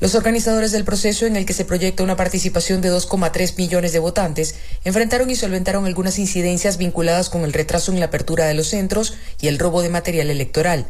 Los 0.00 0.14
organizadores 0.14 0.72
del 0.72 0.84
proceso, 0.84 1.24
en 1.26 1.36
el 1.36 1.46
que 1.46 1.52
se 1.52 1.64
proyecta 1.64 2.02
una 2.02 2.16
participación 2.16 2.80
de 2.80 2.92
2,3 2.92 3.56
millones 3.56 3.92
de 3.92 3.98
votantes, 3.98 4.56
enfrentaron 4.84 5.30
y 5.30 5.36
solventaron 5.36 5.86
algunas 5.86 6.18
incidencias 6.18 6.78
vinculadas 6.78 7.30
con 7.30 7.42
el 7.42 7.52
retraso 7.52 7.90
en 7.90 8.00
la 8.00 8.06
apertura 8.06 8.44
de 8.44 8.54
los 8.54 8.68
centros 8.68 9.14
y 9.40 9.48
el 9.48 9.58
robo 9.58 9.82
de 9.82 9.88
material 9.88 10.30
electoral. 10.30 10.86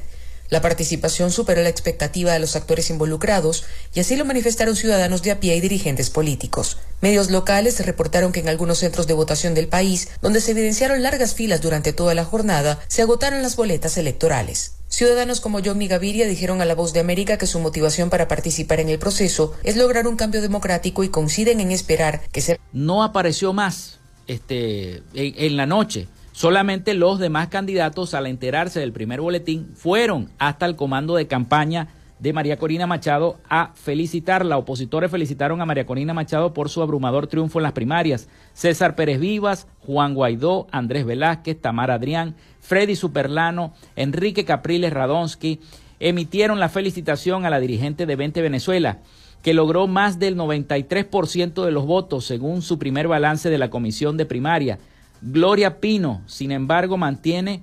La 0.51 0.61
participación 0.61 1.31
superó 1.31 1.63
la 1.63 1.69
expectativa 1.69 2.33
de 2.33 2.39
los 2.39 2.55
actores 2.55 2.91
involucrados 2.91 3.65
y 3.95 4.01
así 4.01 4.15
lo 4.17 4.25
manifestaron 4.25 4.77
ciudadanos 4.77 5.23
de 5.23 5.31
a 5.31 5.41
pie 5.41 5.57
y 5.57 5.61
dirigentes 5.61 6.11
políticos. 6.11 6.79
Medios 7.01 7.31
locales 7.31 7.85
reportaron 7.85 8.33
que 8.33 8.41
en 8.41 8.49
algunos 8.49 8.79
centros 8.79 9.07
de 9.07 9.15
votación 9.15 9.55
del 9.55 9.69
país, 9.69 10.09
donde 10.21 10.41
se 10.41 10.53
evidenciaron 10.53 11.03
largas 11.03 11.35
filas 11.35 11.61
durante 11.61 11.93
toda 11.93 12.15
la 12.15 12.25
jornada, 12.25 12.81
se 12.89 13.03
agotaron 13.03 13.43
las 13.43 13.57
boletas 13.57 13.97
electorales. 13.97 14.73
Ciudadanos 14.89 15.41
como 15.41 15.61
Johnny 15.65 15.89
Gaviria 15.89 16.29
dijeron 16.29 16.61
a 16.61 16.65
La 16.65 16.75
Voz 16.75 16.93
de 16.93 17.01
América 17.01 17.37
que 17.37 17.49
su 17.49 17.59
motivación 17.59 18.11
para 18.11 18.29
participar 18.29 18.81
en 18.81 18.91
el 18.91 18.99
proceso 18.99 19.55
es 19.65 19.77
lograr 19.77 20.07
un 20.07 20.17
cambio 20.17 20.41
democrático 20.41 21.03
y 21.03 21.09
coinciden 21.09 21.61
en 21.61 21.73
esperar 21.73 22.23
que 22.31 22.41
se... 22.41 22.61
No 22.73 23.03
apareció 23.03 23.53
más 23.53 23.99
este, 24.29 25.03
en 25.15 25.57
la 25.57 25.67
noche 25.67 26.07
Solamente 26.35 26.95
los 26.95 27.21
demás 27.21 27.47
candidatos, 27.47 28.13
al 28.13 28.27
enterarse 28.27 28.81
del 28.81 28.93
primer 28.93 29.21
boletín, 29.21 29.71
fueron 29.77 30.31
hasta 30.41 30.67
el 30.67 30.75
comando 30.75 31.15
de 31.15 31.29
campaña 31.29 31.91
de 32.19 32.33
María 32.33 32.57
Corina 32.57 32.89
Machado 32.89 33.39
a 33.49 33.71
felicitarla. 33.75 34.59
Opositores 34.59 35.13
felicitaron 35.13 35.61
a 35.61 35.65
María 35.65 35.87
Corina 35.87 36.13
Machado 36.13 36.53
por 36.53 36.71
su 36.71 36.83
abrumador 36.83 37.29
triunfo 37.29 37.61
en 37.61 37.63
las 37.63 37.73
primarias. 37.73 38.29
César 38.53 38.97
Pérez 38.97 39.21
Vivas, 39.21 39.69
Juan 39.79 40.15
Guaidó, 40.15 40.67
Andrés 40.73 41.07
Velázquez, 41.07 41.61
Tamara 41.61 41.95
Adrián, 41.95 42.35
Freddy 42.59 42.97
Superlano, 42.97 43.73
Enrique 43.95 44.45
Capriles 44.45 44.93
Radonsky 44.93 45.61
emitieron 46.01 46.59
la 46.59 46.69
felicitación 46.69 47.47
a 47.47 47.51
la 47.51 47.61
dirigente 47.61 48.07
de 48.07 48.17
20 48.17 48.43
Venezuela 48.43 48.99
que 49.41 49.55
logró 49.55 49.87
más 49.87 50.19
del 50.19 50.37
93% 50.37 51.65
de 51.65 51.71
los 51.71 51.87
votos 51.87 52.25
según 52.25 52.61
su 52.63 52.81
primer 52.81 53.07
balance 53.07 53.51
de 53.51 53.59
la 53.59 53.71
comisión 53.71 54.17
de 54.17 54.27
primaria. 54.27 54.81
Gloria 55.27 55.81
Pino, 55.81 56.21
sin 56.27 56.53
embargo, 56.53 56.99
mantiene 56.99 57.63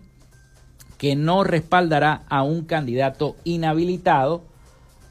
que 0.97 1.15
no 1.15 1.43
respaldará 1.43 2.23
a 2.27 2.41
un 2.41 2.65
candidato 2.65 3.35
inhabilitado 3.43 4.41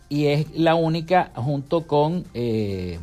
y 0.08 0.26
es 0.26 0.46
la 0.56 0.74
única 0.74 1.30
junto 1.36 1.86
con 1.86 2.24
eh, 2.34 2.98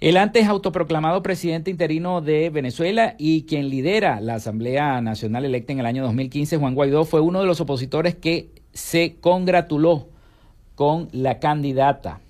El 0.00 0.16
antes 0.16 0.46
autoproclamado 0.46 1.22
presidente 1.22 1.70
interino 1.70 2.20
de 2.20 2.50
Venezuela 2.50 3.14
y 3.16 3.42
quien 3.42 3.68
lidera 3.68 4.20
la 4.20 4.34
Asamblea 4.34 5.00
Nacional 5.00 5.44
electa 5.44 5.72
en 5.72 5.80
el 5.80 5.86
año 5.86 6.02
2015, 6.02 6.56
Juan 6.56 6.74
Guaidó, 6.74 7.04
fue 7.04 7.20
uno 7.20 7.40
de 7.40 7.46
los 7.46 7.60
opositores 7.60 8.16
que 8.16 8.50
se 8.72 9.16
congratuló 9.20 10.08
con 10.74 11.08
la 11.12 11.38
candidata. 11.38 12.20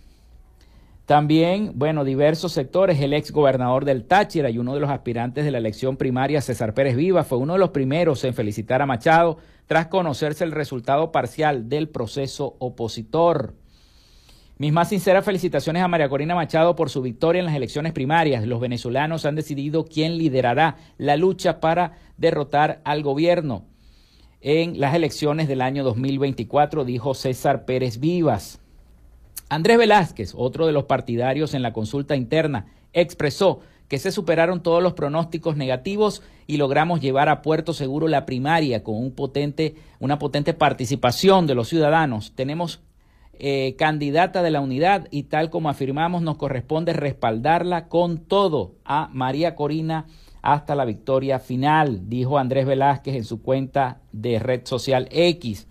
También, 1.08 1.72
bueno, 1.74 2.04
diversos 2.04 2.52
sectores, 2.52 3.00
el 3.00 3.14
ex 3.14 3.32
gobernador 3.32 3.86
del 3.86 4.04
Táchira 4.04 4.50
y 4.50 4.58
uno 4.58 4.74
de 4.74 4.80
los 4.80 4.90
aspirantes 4.90 5.46
de 5.46 5.50
la 5.50 5.56
elección 5.56 5.96
primaria, 5.96 6.42
César 6.42 6.74
Pérez 6.74 6.96
Viva, 6.96 7.24
fue 7.24 7.38
uno 7.38 7.54
de 7.54 7.58
los 7.58 7.70
primeros 7.70 8.22
en 8.24 8.34
felicitar 8.34 8.82
a 8.82 8.86
Machado 8.86 9.38
tras 9.66 9.86
conocerse 9.86 10.44
el 10.44 10.52
resultado 10.52 11.10
parcial 11.10 11.70
del 11.70 11.88
proceso 11.88 12.56
opositor. 12.58 13.54
Mis 14.58 14.70
más 14.70 14.90
sinceras 14.90 15.24
felicitaciones 15.24 15.82
a 15.82 15.88
María 15.88 16.10
Corina 16.10 16.34
Machado 16.34 16.76
por 16.76 16.90
su 16.90 17.00
victoria 17.00 17.38
en 17.38 17.46
las 17.46 17.56
elecciones 17.56 17.94
primarias. 17.94 18.46
Los 18.46 18.60
venezolanos 18.60 19.24
han 19.24 19.34
decidido 19.34 19.86
quién 19.86 20.18
liderará 20.18 20.76
la 20.98 21.16
lucha 21.16 21.58
para 21.58 21.92
derrotar 22.18 22.82
al 22.84 23.02
gobierno 23.02 23.64
en 24.42 24.78
las 24.78 24.94
elecciones 24.94 25.48
del 25.48 25.62
año 25.62 25.84
2024, 25.84 26.84
dijo 26.84 27.14
César 27.14 27.64
Pérez 27.64 27.98
Vivas. 27.98 28.60
Andrés 29.48 29.78
Velázquez, 29.78 30.34
otro 30.36 30.66
de 30.66 30.72
los 30.72 30.84
partidarios 30.84 31.54
en 31.54 31.62
la 31.62 31.72
consulta 31.72 32.16
interna, 32.16 32.66
expresó 32.92 33.60
que 33.88 33.98
se 33.98 34.12
superaron 34.12 34.62
todos 34.62 34.82
los 34.82 34.92
pronósticos 34.92 35.56
negativos 35.56 36.22
y 36.46 36.58
logramos 36.58 37.00
llevar 37.00 37.28
a 37.28 37.40
puerto 37.40 37.72
seguro 37.72 38.06
la 38.06 38.26
primaria 38.26 38.84
con 38.84 38.96
un 38.96 39.12
potente, 39.12 39.76
una 39.98 40.18
potente 40.18 40.52
participación 40.52 41.46
de 41.46 41.54
los 41.54 41.68
ciudadanos. 41.68 42.32
Tenemos 42.34 42.80
eh, 43.38 43.76
candidata 43.78 44.42
de 44.42 44.50
la 44.50 44.60
unidad 44.60 45.08
y 45.10 45.24
tal 45.24 45.48
como 45.48 45.70
afirmamos 45.70 46.22
nos 46.22 46.36
corresponde 46.36 46.92
respaldarla 46.92 47.88
con 47.88 48.18
todo 48.18 48.74
a 48.84 49.08
María 49.12 49.54
Corina 49.54 50.06
hasta 50.42 50.74
la 50.74 50.84
victoria 50.84 51.38
final, 51.38 52.08
dijo 52.08 52.38
Andrés 52.38 52.66
Velázquez 52.66 53.14
en 53.14 53.24
su 53.24 53.40
cuenta 53.42 54.00
de 54.12 54.38
red 54.38 54.62
social 54.64 55.08
X. 55.10 55.66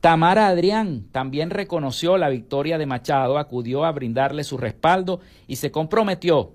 Tamara 0.00 0.48
Adrián 0.48 1.04
también 1.12 1.50
reconoció 1.50 2.16
la 2.16 2.30
victoria 2.30 2.78
de 2.78 2.86
Machado, 2.86 3.36
acudió 3.36 3.84
a 3.84 3.92
brindarle 3.92 4.44
su 4.44 4.56
respaldo 4.56 5.20
y 5.46 5.56
se 5.56 5.70
comprometió 5.70 6.54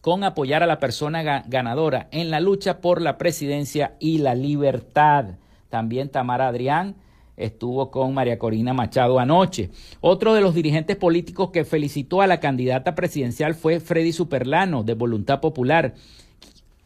con 0.00 0.22
apoyar 0.22 0.62
a 0.62 0.66
la 0.66 0.78
persona 0.78 1.42
ganadora 1.46 2.08
en 2.12 2.30
la 2.30 2.40
lucha 2.40 2.80
por 2.80 3.00
la 3.00 3.18
presidencia 3.18 3.96
y 3.98 4.18
la 4.18 4.36
libertad. 4.36 5.36
También 5.70 6.08
Tamara 6.08 6.48
Adrián 6.48 6.96
estuvo 7.36 7.90
con 7.90 8.14
María 8.14 8.38
Corina 8.38 8.72
Machado 8.72 9.18
anoche. 9.18 9.70
Otro 10.00 10.34
de 10.34 10.40
los 10.40 10.54
dirigentes 10.54 10.96
políticos 10.96 11.50
que 11.50 11.64
felicitó 11.64 12.20
a 12.20 12.28
la 12.28 12.38
candidata 12.38 12.94
presidencial 12.94 13.54
fue 13.54 13.80
Freddy 13.80 14.12
Superlano, 14.12 14.84
de 14.84 14.94
Voluntad 14.94 15.40
Popular, 15.40 15.94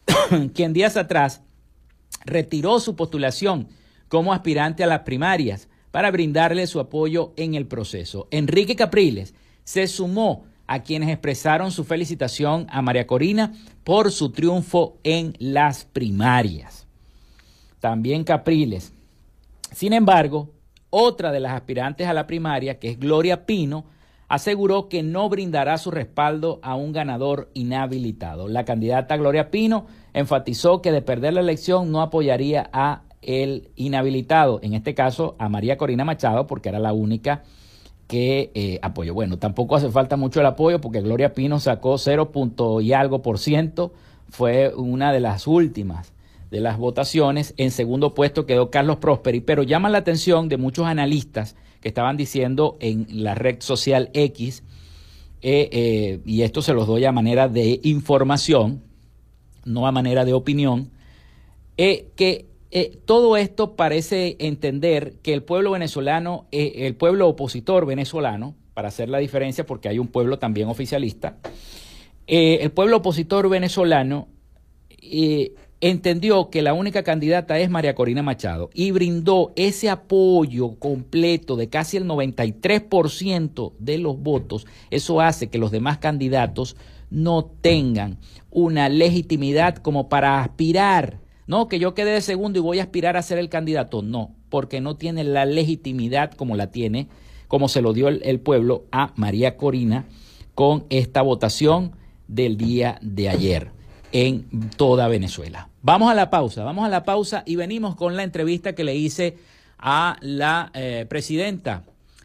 quien 0.55 0.73
días 0.73 0.97
atrás 0.97 1.43
retiró 2.25 2.79
su 2.79 2.95
postulación 2.95 3.67
como 4.07 4.33
aspirante 4.33 4.83
a 4.83 4.87
las 4.87 5.01
primarias 5.01 5.69
para 5.91 6.11
brindarle 6.11 6.67
su 6.67 6.79
apoyo 6.79 7.33
en 7.37 7.55
el 7.55 7.65
proceso. 7.65 8.27
Enrique 8.31 8.75
Capriles 8.75 9.33
se 9.63 9.87
sumó 9.87 10.45
a 10.67 10.83
quienes 10.83 11.09
expresaron 11.09 11.71
su 11.71 11.83
felicitación 11.83 12.67
a 12.69 12.81
María 12.81 13.07
Corina 13.07 13.53
por 13.83 14.11
su 14.11 14.31
triunfo 14.31 14.97
en 15.03 15.33
las 15.39 15.85
primarias. 15.85 16.87
También 17.79 18.23
Capriles. 18.23 18.93
Sin 19.71 19.93
embargo, 19.93 20.51
otra 20.89 21.31
de 21.31 21.39
las 21.39 21.53
aspirantes 21.53 22.07
a 22.07 22.13
la 22.13 22.27
primaria, 22.27 22.79
que 22.79 22.89
es 22.89 22.99
Gloria 22.99 23.45
Pino, 23.45 23.85
aseguró 24.27 24.89
que 24.89 25.03
no 25.03 25.29
brindará 25.29 25.77
su 25.77 25.91
respaldo 25.91 26.59
a 26.63 26.75
un 26.75 26.91
ganador 26.91 27.49
inhabilitado. 27.53 28.47
La 28.47 28.65
candidata 28.65 29.15
Gloria 29.15 29.51
Pino 29.51 29.87
enfatizó 30.13 30.81
que 30.81 30.91
de 30.91 31.01
perder 31.01 31.33
la 31.33 31.41
elección 31.41 31.91
no 31.91 32.01
apoyaría 32.01 32.69
a 32.73 33.03
el 33.27 33.69
inhabilitado, 33.75 34.59
en 34.63 34.73
este 34.73 34.95
caso 34.95 35.35
a 35.37 35.49
María 35.49 35.77
Corina 35.77 36.05
Machado, 36.05 36.47
porque 36.47 36.69
era 36.69 36.79
la 36.79 36.93
única 36.93 37.43
que 38.07 38.51
eh, 38.55 38.79
apoyó. 38.81 39.13
Bueno, 39.13 39.37
tampoco 39.37 39.75
hace 39.75 39.91
falta 39.91 40.15
mucho 40.15 40.39
el 40.39 40.45
apoyo 40.45 40.79
porque 40.79 41.01
Gloria 41.01 41.33
Pino 41.33 41.59
sacó 41.59 41.97
0. 41.97 42.31
y 42.81 42.93
algo 42.93 43.21
por 43.21 43.37
ciento, 43.37 43.93
fue 44.29 44.73
una 44.73 45.11
de 45.11 45.19
las 45.19 45.45
últimas 45.45 46.13
de 46.49 46.61
las 46.61 46.77
votaciones. 46.77 47.53
En 47.57 47.71
segundo 47.71 48.13
puesto 48.13 48.45
quedó 48.45 48.71
Carlos 48.71 48.97
Prosperi, 48.97 49.41
pero 49.41 49.63
llama 49.63 49.89
la 49.89 49.97
atención 49.97 50.47
de 50.47 50.55
muchos 50.55 50.85
analistas 50.85 51.57
que 51.81 51.89
estaban 51.89 52.15
diciendo 52.15 52.77
en 52.79 53.07
la 53.23 53.35
red 53.35 53.57
social 53.59 54.09
X, 54.13 54.63
eh, 55.41 55.69
eh, 55.71 56.21
y 56.25 56.43
esto 56.43 56.61
se 56.61 56.73
los 56.73 56.87
doy 56.87 57.03
a 57.03 57.11
manera 57.11 57.49
de 57.49 57.81
información, 57.83 58.83
no 59.65 59.85
a 59.85 59.91
manera 59.91 60.23
de 60.23 60.31
opinión, 60.31 60.91
que 61.75 62.47
eh, 62.79 62.99
todo 63.05 63.37
esto 63.37 63.75
parece 63.75 64.35
entender 64.37 65.15
que 65.23 65.33
el 65.33 65.41
pueblo 65.41 65.71
venezolano, 65.71 66.45
eh, 66.51 66.85
el 66.85 66.93
pueblo 66.93 67.27
opositor 67.27 67.87
venezolano, 67.87 68.53
para 68.75 68.89
hacer 68.89 69.09
la 69.09 69.17
diferencia 69.17 69.65
porque 69.65 69.89
hay 69.89 69.97
un 69.97 70.09
pueblo 70.09 70.37
también 70.37 70.67
oficialista, 70.67 71.37
eh, 72.27 72.59
el 72.61 72.69
pueblo 72.69 72.97
opositor 72.97 73.49
venezolano 73.49 74.27
entendió 75.81 76.51
que 76.51 76.61
la 76.61 76.73
única 76.73 77.01
candidata 77.01 77.57
es 77.57 77.71
María 77.71 77.95
Corina 77.95 78.21
Machado 78.21 78.69
y 78.75 78.91
brindó 78.91 79.53
ese 79.55 79.89
apoyo 79.89 80.75
completo 80.77 81.55
de 81.55 81.69
casi 81.69 81.97
el 81.97 82.05
93% 82.05 83.73
de 83.79 83.97
los 83.97 84.19
votos. 84.19 84.67
Eso 84.91 85.19
hace 85.19 85.47
que 85.47 85.57
los 85.57 85.71
demás 85.71 85.97
candidatos 85.97 86.75
no 87.09 87.43
tengan 87.45 88.19
una 88.51 88.87
legitimidad 88.87 89.77
como 89.77 90.09
para 90.09 90.43
aspirar 90.43 91.25
no, 91.47 91.69
que 91.69 91.79
yo 91.79 91.93
quede 91.93 92.11
de 92.11 92.21
segundo 92.21 92.59
y 92.59 92.61
voy 92.61 92.79
a 92.79 92.83
aspirar 92.83 93.15
a 93.17 93.21
ser 93.21 93.37
el 93.37 93.49
candidato. 93.49 94.01
No, 94.01 94.35
porque 94.49 94.81
no 94.81 94.97
tiene 94.97 95.23
la 95.23 95.45
legitimidad 95.45 96.33
como 96.33 96.55
la 96.55 96.71
tiene, 96.71 97.07
como 97.47 97.69
se 97.69 97.81
lo 97.81 97.93
dio 97.93 98.09
el, 98.09 98.39
pueblo 98.41 98.85
a 98.91 99.13
María 99.15 99.55
Corina 99.55 100.05
con 100.53 100.85
esta 100.89 101.21
votación 101.21 101.93
del 102.27 102.57
día 102.57 102.99
de 103.01 103.29
ayer 103.29 103.71
en 104.11 104.45
toda 104.75 105.07
Venezuela. 105.07 105.69
Vamos 105.81 106.11
a 106.11 106.15
la 106.15 106.29
pausa, 106.29 106.65
vamos 106.65 106.85
a 106.85 106.89
la 106.89 107.05
pausa 107.05 107.43
y 107.45 107.55
venimos 107.55 107.95
con 107.95 108.17
la 108.17 108.23
entrevista 108.23 108.75
que 108.75 108.83
le 108.83 108.95
hice 108.95 109.37
a 109.77 110.17
la 110.21 110.71
eh, 110.73 111.05
presidenta 111.07 111.83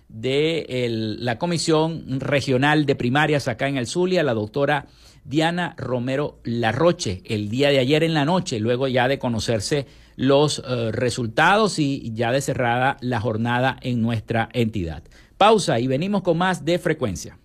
de 0.09 1.17
la 1.19 1.39
Comisión 1.39 2.21
Regional 2.21 2.87
de 2.87 2.97
Primarias 2.97 3.47
acá 3.47 3.69
en 3.69 3.77
el 3.77 3.87
Zulia, 3.87 4.23
la 4.23 4.35
doctora 4.35 4.87
Diana 5.25 5.75
Romero 5.77 6.41
Larroche 6.45 7.23
el 7.27 7.49
día 7.49 7.71
de 7.71 7.79
ayer 7.79 8.03
en 8.03 8.15
la 8.15 8.25
noche, 8.25 8.61
luego 8.61 8.89
ya 8.89 9.09
de 9.09 9.19
conocerse 9.19 9.87
los 10.17 10.63
eh, 10.67 10.91
resultados 10.93 11.79
y 11.79 12.13
ya 12.15 12.33
de 12.33 12.41
cerrada 12.41 12.97
la 13.01 13.21
jornada 13.21 13.77
en 13.81 14.03
nuestra 14.03 14.49
entidad. 14.53 15.03
Pausa 15.37 15.81
y 15.81 15.87
venimos 15.87 16.23
con 16.23 16.39
más 16.39 16.65
de 16.65 16.79
frecuencia. 16.79 17.39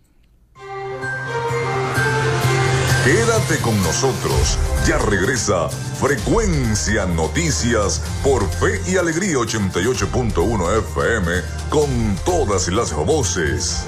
Quédate 3.08 3.58
con 3.62 3.82
nosotros, 3.84 4.60
ya 4.86 4.98
regresa 4.98 5.70
Frecuencia 5.70 7.06
Noticias 7.06 8.04
por 8.22 8.46
Fe 8.50 8.82
y 8.86 8.98
Alegría 8.98 9.38
88.1 9.38 10.80
FM 10.80 11.32
con 11.70 12.18
todas 12.26 12.68
las 12.68 12.94
voces. 12.94 13.88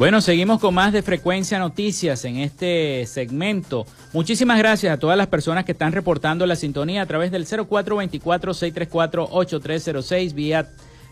Bueno, 0.00 0.20
seguimos 0.22 0.58
con 0.60 0.72
más 0.72 0.94
de 0.94 1.02
Frecuencia 1.02 1.58
Noticias 1.58 2.24
en 2.24 2.38
este 2.38 3.04
segmento. 3.04 3.84
Muchísimas 4.14 4.56
gracias 4.56 4.94
a 4.94 4.98
todas 4.98 5.18
las 5.18 5.26
personas 5.26 5.66
que 5.66 5.72
están 5.72 5.92
reportando 5.92 6.46
la 6.46 6.56
sintonía 6.56 7.02
a 7.02 7.06
través 7.06 7.30
del 7.30 7.44
0424-634-8306 7.44 10.32
vía 10.32 10.70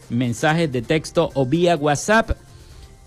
mensajes 0.08 0.72
de 0.72 0.80
texto 0.80 1.28
o 1.34 1.44
vía 1.44 1.76
WhatsApp 1.76 2.30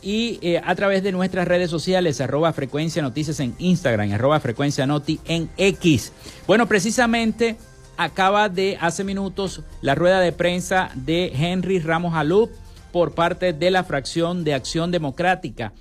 y 0.04 0.38
eh, 0.44 0.62
a 0.64 0.76
través 0.76 1.02
de 1.02 1.12
nuestras 1.12 1.48
redes 1.48 1.72
sociales, 1.72 2.22
arroba 2.22 2.54
Frecuencia 2.54 3.02
Noticias 3.02 3.40
en 3.40 3.56
Instagram, 3.58 4.14
arroba 4.14 4.40
Frecuencia 4.40 4.86
Noti 4.86 5.20
en 5.26 5.50
X. 5.58 6.14
Bueno, 6.46 6.68
precisamente 6.68 7.58
acaba 7.98 8.50
de 8.50 8.78
hace 8.80 9.04
minutos 9.04 9.64
la 9.82 9.96
rueda 9.96 10.20
de 10.20 10.32
prensa 10.32 10.92
de 10.94 11.32
Henry 11.34 11.80
Ramos 11.80 12.14
Alup 12.14 12.52
por 12.92 13.14
parte 13.14 13.54
de 13.54 13.72
la 13.72 13.84
fracción 13.84 14.44
de 14.44 14.54
Acción 14.54 14.92
Democrática. 14.92 15.74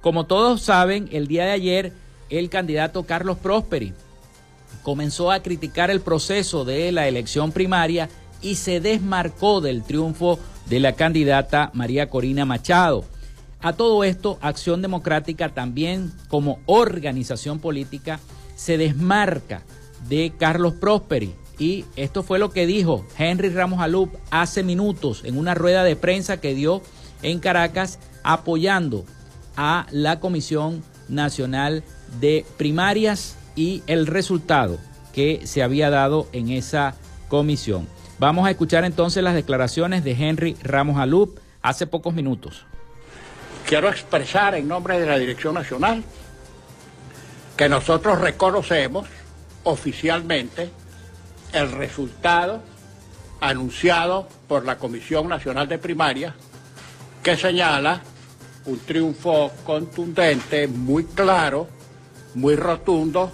Como 0.00 0.26
todos 0.26 0.62
saben, 0.62 1.08
el 1.12 1.26
día 1.26 1.44
de 1.44 1.52
ayer 1.52 1.92
el 2.30 2.48
candidato 2.48 3.04
Carlos 3.04 3.38
Prosperi 3.38 3.92
comenzó 4.82 5.30
a 5.30 5.42
criticar 5.42 5.90
el 5.90 6.00
proceso 6.00 6.64
de 6.64 6.90
la 6.92 7.08
elección 7.08 7.52
primaria 7.52 8.08
y 8.40 8.54
se 8.54 8.80
desmarcó 8.80 9.60
del 9.60 9.82
triunfo 9.82 10.38
de 10.66 10.80
la 10.80 10.92
candidata 10.92 11.70
María 11.74 12.08
Corina 12.08 12.44
Machado. 12.44 13.04
A 13.60 13.74
todo 13.74 14.04
esto, 14.04 14.38
Acción 14.40 14.80
Democrática 14.80 15.50
también 15.50 16.12
como 16.28 16.60
organización 16.64 17.58
política 17.58 18.20
se 18.54 18.78
desmarca 18.78 19.62
de 20.08 20.32
Carlos 20.38 20.74
Prosperi 20.74 21.34
Y 21.60 21.84
esto 21.94 22.22
fue 22.22 22.38
lo 22.38 22.50
que 22.50 22.66
dijo 22.66 23.04
Henry 23.18 23.50
Ramos 23.50 23.80
Alup 23.80 24.16
hace 24.30 24.62
minutos 24.62 25.22
en 25.26 25.36
una 25.36 25.54
rueda 25.54 25.84
de 25.84 25.94
prensa 25.94 26.40
que 26.40 26.54
dio 26.54 26.80
en 27.22 27.38
Caracas 27.38 27.98
apoyando 28.22 29.04
a 29.58 29.86
la 29.90 30.20
Comisión 30.20 30.82
Nacional 31.10 31.84
de 32.18 32.46
Primarias 32.56 33.36
y 33.56 33.82
el 33.86 34.06
resultado 34.06 34.78
que 35.12 35.42
se 35.46 35.62
había 35.62 35.90
dado 35.90 36.28
en 36.32 36.48
esa 36.48 36.94
comisión. 37.28 37.86
Vamos 38.18 38.46
a 38.46 38.50
escuchar 38.50 38.86
entonces 38.86 39.22
las 39.22 39.34
declaraciones 39.34 40.02
de 40.02 40.12
Henry 40.12 40.56
Ramos 40.62 40.98
Alup 40.98 41.40
hace 41.60 41.86
pocos 41.86 42.14
minutos. 42.14 42.64
Quiero 43.66 43.90
expresar 43.90 44.54
en 44.54 44.66
nombre 44.66 44.98
de 44.98 45.04
la 45.04 45.18
Dirección 45.18 45.54
Nacional 45.54 46.02
que 47.54 47.68
nosotros 47.68 48.18
reconocemos 48.18 49.06
oficialmente 49.64 50.70
el 51.52 51.72
resultado 51.72 52.62
anunciado 53.40 54.28
por 54.48 54.64
la 54.64 54.76
Comisión 54.76 55.28
Nacional 55.28 55.68
de 55.68 55.78
Primaria 55.78 56.34
que 57.22 57.36
señala 57.36 58.00
un 58.66 58.78
triunfo 58.80 59.50
contundente, 59.64 60.68
muy 60.68 61.04
claro, 61.04 61.68
muy 62.34 62.56
rotundo 62.56 63.32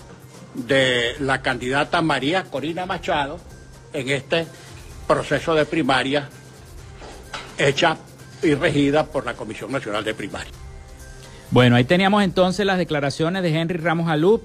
de 0.55 1.17
la 1.21 1.43
candidata 1.43 2.01
María 2.03 2.45
Corina 2.45 2.87
Machado 2.87 3.39
en 3.93 4.09
este 4.09 4.47
proceso 5.07 5.55
de 5.55 5.67
primaria 5.67 6.29
hecha 7.59 7.97
y 8.43 8.55
regida 8.55 9.07
por 9.07 9.25
la 9.25 9.35
Comisión 9.35 9.73
Nacional 9.73 10.05
de 10.05 10.15
Primaria. 10.15 10.53
Bueno, 11.51 11.77
ahí 11.77 11.85
teníamos 11.85 12.23
entonces 12.25 12.67
las 12.67 12.79
declaraciones 12.79 13.43
de 13.43 13.51
Henry 13.51 13.79
Ramos 13.79 14.09
Alup, 14.09 14.43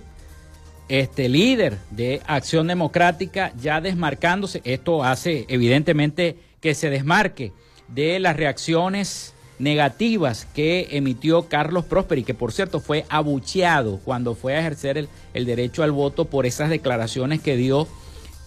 este 0.92 1.30
líder 1.30 1.78
de 1.90 2.22
Acción 2.28 2.68
Democrática, 2.68 3.54
ya 3.58 3.80
desmarcándose. 3.80 4.62
Esto 4.66 5.06
hace 5.06 5.46
evidentemente 5.48 6.36
que 6.60 6.76
se 6.76 6.90
desmarque 6.90 7.54
de 7.88 8.20
las 8.20 8.36
reacciones 8.36 9.34
negativas 9.58 10.46
que 10.54 10.90
emitió 10.92 11.44
Carlos 11.44 11.86
Prosperi, 11.86 12.26
que 12.26 12.34
por 12.34 12.52
cierto 12.52 12.82
fue 12.82 13.06
abucheado 13.08 14.02
cuando 14.04 14.36
fue 14.36 14.56
a 14.56 14.60
ejercer 14.60 14.98
el, 14.98 15.08
el 15.34 15.46
derecho 15.46 15.84
al 15.84 15.94
voto 15.94 16.26
por 16.26 16.46
esas 16.46 16.70
declaraciones 16.70 17.40
que 17.42 17.56
dio 17.56 17.88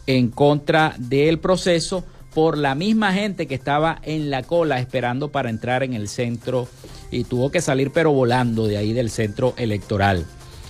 en 0.06 0.28
contra 0.28 0.94
del 0.98 1.38
proceso 1.38 2.04
por 2.34 2.58
la 2.58 2.74
misma 2.74 3.14
gente 3.14 3.46
que 3.46 3.54
estaba 3.54 4.00
en 4.02 4.28
la 4.28 4.42
cola 4.42 4.80
esperando 4.80 5.30
para 5.30 5.48
entrar 5.48 5.82
en 5.82 5.94
el 5.94 6.08
centro 6.08 6.68
y 7.10 7.24
tuvo 7.24 7.50
que 7.50 7.62
salir 7.62 7.90
pero 7.90 8.12
volando 8.12 8.66
de 8.66 8.76
ahí 8.76 8.92
del 8.92 9.08
centro 9.08 9.54
electoral. 9.56 10.26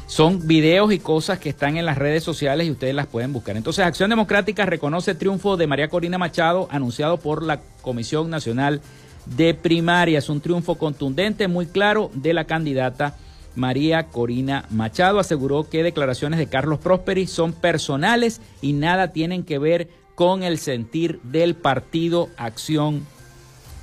Son 0.07 0.47
videos 0.47 0.93
y 0.93 0.99
cosas 0.99 1.39
que 1.39 1.49
están 1.49 1.77
en 1.77 1.87
las 1.87 1.97
redes 1.97 2.23
sociales 2.23 2.67
y 2.67 2.71
ustedes 2.71 2.95
las 2.95 3.07
pueden 3.07 3.33
buscar. 3.33 3.57
Entonces, 3.57 3.85
Acción 3.85 4.11
Democrática 4.11 4.67
reconoce 4.67 5.13
el 5.13 5.19
triunfo 5.19 5.57
de 5.57 5.67
María 5.67 5.89
Corina 5.89 6.19
Machado 6.19 6.69
anunciado 6.71 7.19
por 7.19 7.43
la 7.43 7.61
Comisión 7.81 8.29
Nacional 8.29 8.83
de 9.25 9.55
Primarias. 9.55 10.29
Un 10.29 10.41
triunfo 10.41 10.77
contundente, 10.77 11.49
muy 11.49 11.67
claro, 11.67 12.11
de 12.15 12.35
la 12.35 12.45
candidata 12.45 13.17
María 13.55 14.09
Corina 14.09 14.67
Machado. 14.71 15.19
Aseguró 15.19 15.69
que 15.71 15.83
declaraciones 15.83 16.39
de 16.39 16.49
Carlos 16.49 16.81
Prosperi 16.81 17.27
son 17.27 17.53
personales 17.53 18.41
y 18.61 18.75
nada 18.75 19.13
tienen 19.13 19.43
que 19.43 19.59
ver 19.59 19.89
con 20.15 20.43
el 20.43 20.59
sentir 20.59 21.19
del 21.23 21.55
partido 21.55 22.29
Acción 22.37 23.07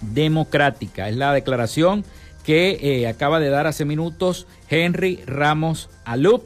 Democrática. 0.01 1.09
Es 1.09 1.17
la 1.17 1.33
declaración 1.33 2.05
que 2.43 2.79
eh, 2.81 3.07
acaba 3.07 3.39
de 3.39 3.49
dar 3.49 3.67
hace 3.67 3.85
minutos 3.85 4.47
Henry 4.69 5.21
Ramos 5.25 5.89
Alup. 6.05 6.43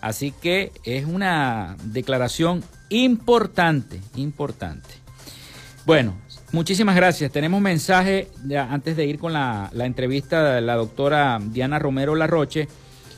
Así 0.00 0.32
que 0.32 0.72
es 0.84 1.06
una 1.06 1.76
declaración 1.84 2.62
importante, 2.88 4.00
importante. 4.14 4.88
Bueno, 5.84 6.14
muchísimas 6.52 6.94
gracias. 6.94 7.32
Tenemos 7.32 7.60
mensaje 7.60 8.28
antes 8.56 8.96
de 8.96 9.06
ir 9.06 9.18
con 9.18 9.32
la, 9.32 9.70
la 9.72 9.86
entrevista 9.86 10.54
de 10.54 10.60
la 10.60 10.76
doctora 10.76 11.40
Diana 11.42 11.78
Romero 11.78 12.14
Larroche. 12.14 12.68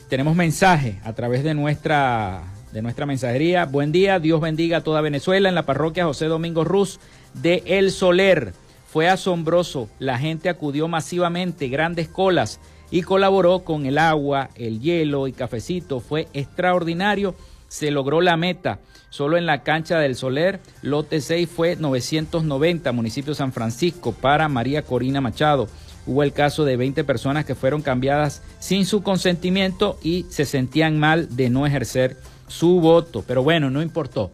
Tenemos 0.09 0.35
mensaje 0.37 1.01
a 1.05 1.13
través 1.13 1.45
de 1.45 1.55
nuestra 1.55 2.43
de 2.73 2.83
nuestra 2.83 3.07
mensajería. 3.07 3.65
Buen 3.65 3.93
día, 3.93 4.21
Dios 4.21 4.41
bendiga 4.41 4.79
a 4.79 4.81
toda 4.83 5.01
Venezuela 5.01 5.49
en 5.49 5.55
la 5.55 5.67
parroquia 5.67 6.05
José 6.05 6.27
Domingo 6.27 6.65
Ruz 6.65 7.01
de 7.35 7.63
El 7.67 7.91
Soler. 7.91 8.53
Fue 8.93 9.09
asombroso, 9.09 9.89
la 10.01 10.19
gente 10.19 10.49
acudió 10.49 10.89
masivamente, 10.89 11.69
grandes 11.69 12.09
colas 12.09 12.59
y 12.91 13.03
colaboró 13.03 13.61
con 13.61 13.87
el 13.87 13.99
agua, 13.99 14.51
el 14.57 14.81
hielo 14.81 15.29
y 15.29 15.33
cafecito. 15.33 16.01
Fue 16.01 16.27
extraordinario, 16.33 17.37
se 17.69 17.93
logró 17.93 18.21
la 18.21 18.37
meta. 18.37 18.81
Solo 19.09 19.37
en 19.37 19.47
la 19.47 19.63
cancha 19.63 20.01
del 20.01 20.17
Soler, 20.17 20.59
lote 20.83 21.21
6 21.21 21.49
fue 21.49 21.77
990, 21.77 22.91
municipio 22.91 23.33
San 23.33 23.53
Francisco, 23.53 24.11
para 24.11 24.49
María 24.49 24.83
Corina 24.83 25.21
Machado. 25.21 25.69
Hubo 26.05 26.25
el 26.25 26.33
caso 26.33 26.65
de 26.65 26.77
20 26.77 27.05
personas 27.05 27.45
que 27.45 27.55
fueron 27.55 27.83
cambiadas 27.83 28.43
sin 28.59 28.87
su 28.87 29.05
consentimiento 29.05 30.01
y 30.03 30.27
se 30.31 30.45
sentían 30.45 30.99
mal 30.99 31.37
de 31.37 31.49
no 31.49 31.65
ejercer 31.65 32.17
su 32.49 32.81
voto, 32.81 33.23
pero 33.25 33.45
bueno, 33.45 33.71
no 33.71 33.83
importó. 33.83 34.33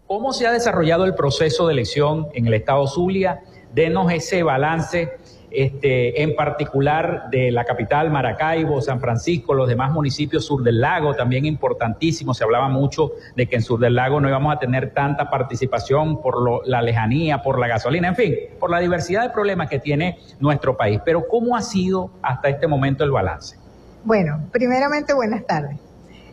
¿Cómo 0.07 0.33
se 0.33 0.45
ha 0.45 0.51
desarrollado 0.51 1.05
el 1.05 1.15
proceso 1.15 1.67
de 1.67 1.73
elección 1.73 2.27
en 2.33 2.47
el 2.47 2.53
estado 2.53 2.85
Zulia? 2.85 3.39
Denos 3.73 4.11
ese 4.11 4.43
balance 4.43 5.19
este, 5.51 6.21
en 6.21 6.35
particular 6.35 7.29
de 7.31 7.49
la 7.49 7.63
capital, 7.63 8.11
Maracaibo, 8.11 8.81
San 8.81 8.99
Francisco, 8.99 9.53
los 9.53 9.69
demás 9.69 9.93
municipios 9.93 10.43
sur 10.45 10.61
del 10.61 10.81
lago, 10.81 11.13
también 11.13 11.45
importantísimo. 11.45 12.33
Se 12.33 12.43
hablaba 12.43 12.67
mucho 12.67 13.13
de 13.37 13.47
que 13.47 13.55
en 13.55 13.61
sur 13.61 13.79
del 13.79 13.95
lago 13.95 14.19
no 14.19 14.27
íbamos 14.27 14.53
a 14.53 14.59
tener 14.59 14.93
tanta 14.93 15.29
participación 15.29 16.21
por 16.21 16.67
la 16.67 16.81
lejanía, 16.81 17.41
por 17.41 17.57
la 17.57 17.69
gasolina, 17.69 18.09
en 18.09 18.15
fin, 18.17 18.35
por 18.59 18.69
la 18.69 18.79
diversidad 18.79 19.23
de 19.23 19.29
problemas 19.29 19.69
que 19.69 19.79
tiene 19.79 20.19
nuestro 20.41 20.75
país. 20.75 20.99
Pero 21.05 21.25
¿cómo 21.29 21.55
ha 21.55 21.61
sido 21.61 22.11
hasta 22.21 22.49
este 22.49 22.67
momento 22.67 23.05
el 23.05 23.11
balance? 23.11 23.66
Bueno, 24.07 24.39
primeramente 24.53 25.13
buenas 25.13 25.45
tardes. 25.45 25.77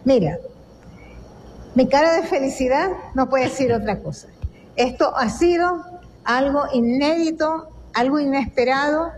Mira, 0.05 0.39
mi 1.75 1.89
cara 1.89 2.13
de 2.13 2.23
felicidad 2.23 2.93
no 3.15 3.29
puede 3.29 3.47
decir 3.47 3.73
otra 3.73 3.99
cosa. 3.99 4.29
Esto 4.77 5.13
ha 5.17 5.29
sido 5.29 5.85
algo 6.23 6.67
inédito, 6.73 7.69
algo 7.93 8.21
inesperado, 8.21 9.11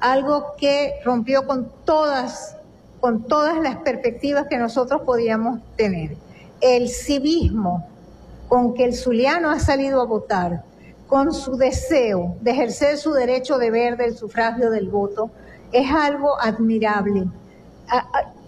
algo 0.00 0.56
que 0.58 0.94
rompió 1.04 1.46
con 1.46 1.70
todas, 1.84 2.56
con 2.98 3.22
todas 3.28 3.58
las 3.58 3.76
perspectivas 3.76 4.48
que 4.48 4.58
nosotros 4.58 5.02
podíamos 5.02 5.60
tener. 5.76 6.16
El 6.60 6.88
civismo 6.88 7.88
con 8.48 8.74
que 8.74 8.82
el 8.82 8.96
zuliano 8.96 9.48
ha 9.48 9.60
salido 9.60 10.00
a 10.00 10.06
votar, 10.06 10.64
con 11.06 11.32
su 11.32 11.56
deseo 11.56 12.34
de 12.40 12.50
ejercer 12.50 12.98
su 12.98 13.12
derecho 13.12 13.58
de 13.58 13.70
ver 13.70 13.96
del 13.96 14.16
sufragio 14.16 14.72
del 14.72 14.88
voto, 14.88 15.30
es 15.70 15.88
algo 15.88 16.36
admirable. 16.40 17.28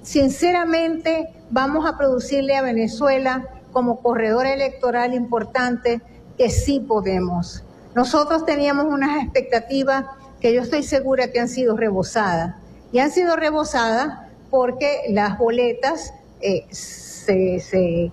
Sinceramente, 0.03 1.29
vamos 1.51 1.87
a 1.87 1.97
producirle 1.97 2.57
a 2.57 2.63
Venezuela 2.63 3.49
como 3.73 4.01
corredor 4.01 4.47
electoral 4.47 5.15
importante 5.15 6.01
que 6.37 6.51
sí 6.51 6.81
podemos. 6.81 7.65
Nosotros 7.95 8.45
teníamos 8.45 8.87
unas 8.87 9.23
expectativas 9.23 10.05
que 10.41 10.53
yo 10.53 10.63
estoy 10.63 10.83
segura 10.83 11.29
que 11.29 11.41
han 11.41 11.49
sido 11.49 11.77
rebosadas. 11.77 12.55
Y 12.93 12.99
han 12.99 13.11
sido 13.11 13.35
rebosadas 13.37 14.19
porque 14.51 15.05
las 15.09 15.39
boletas 15.39 16.13
eh, 16.41 16.67
se, 16.71 18.13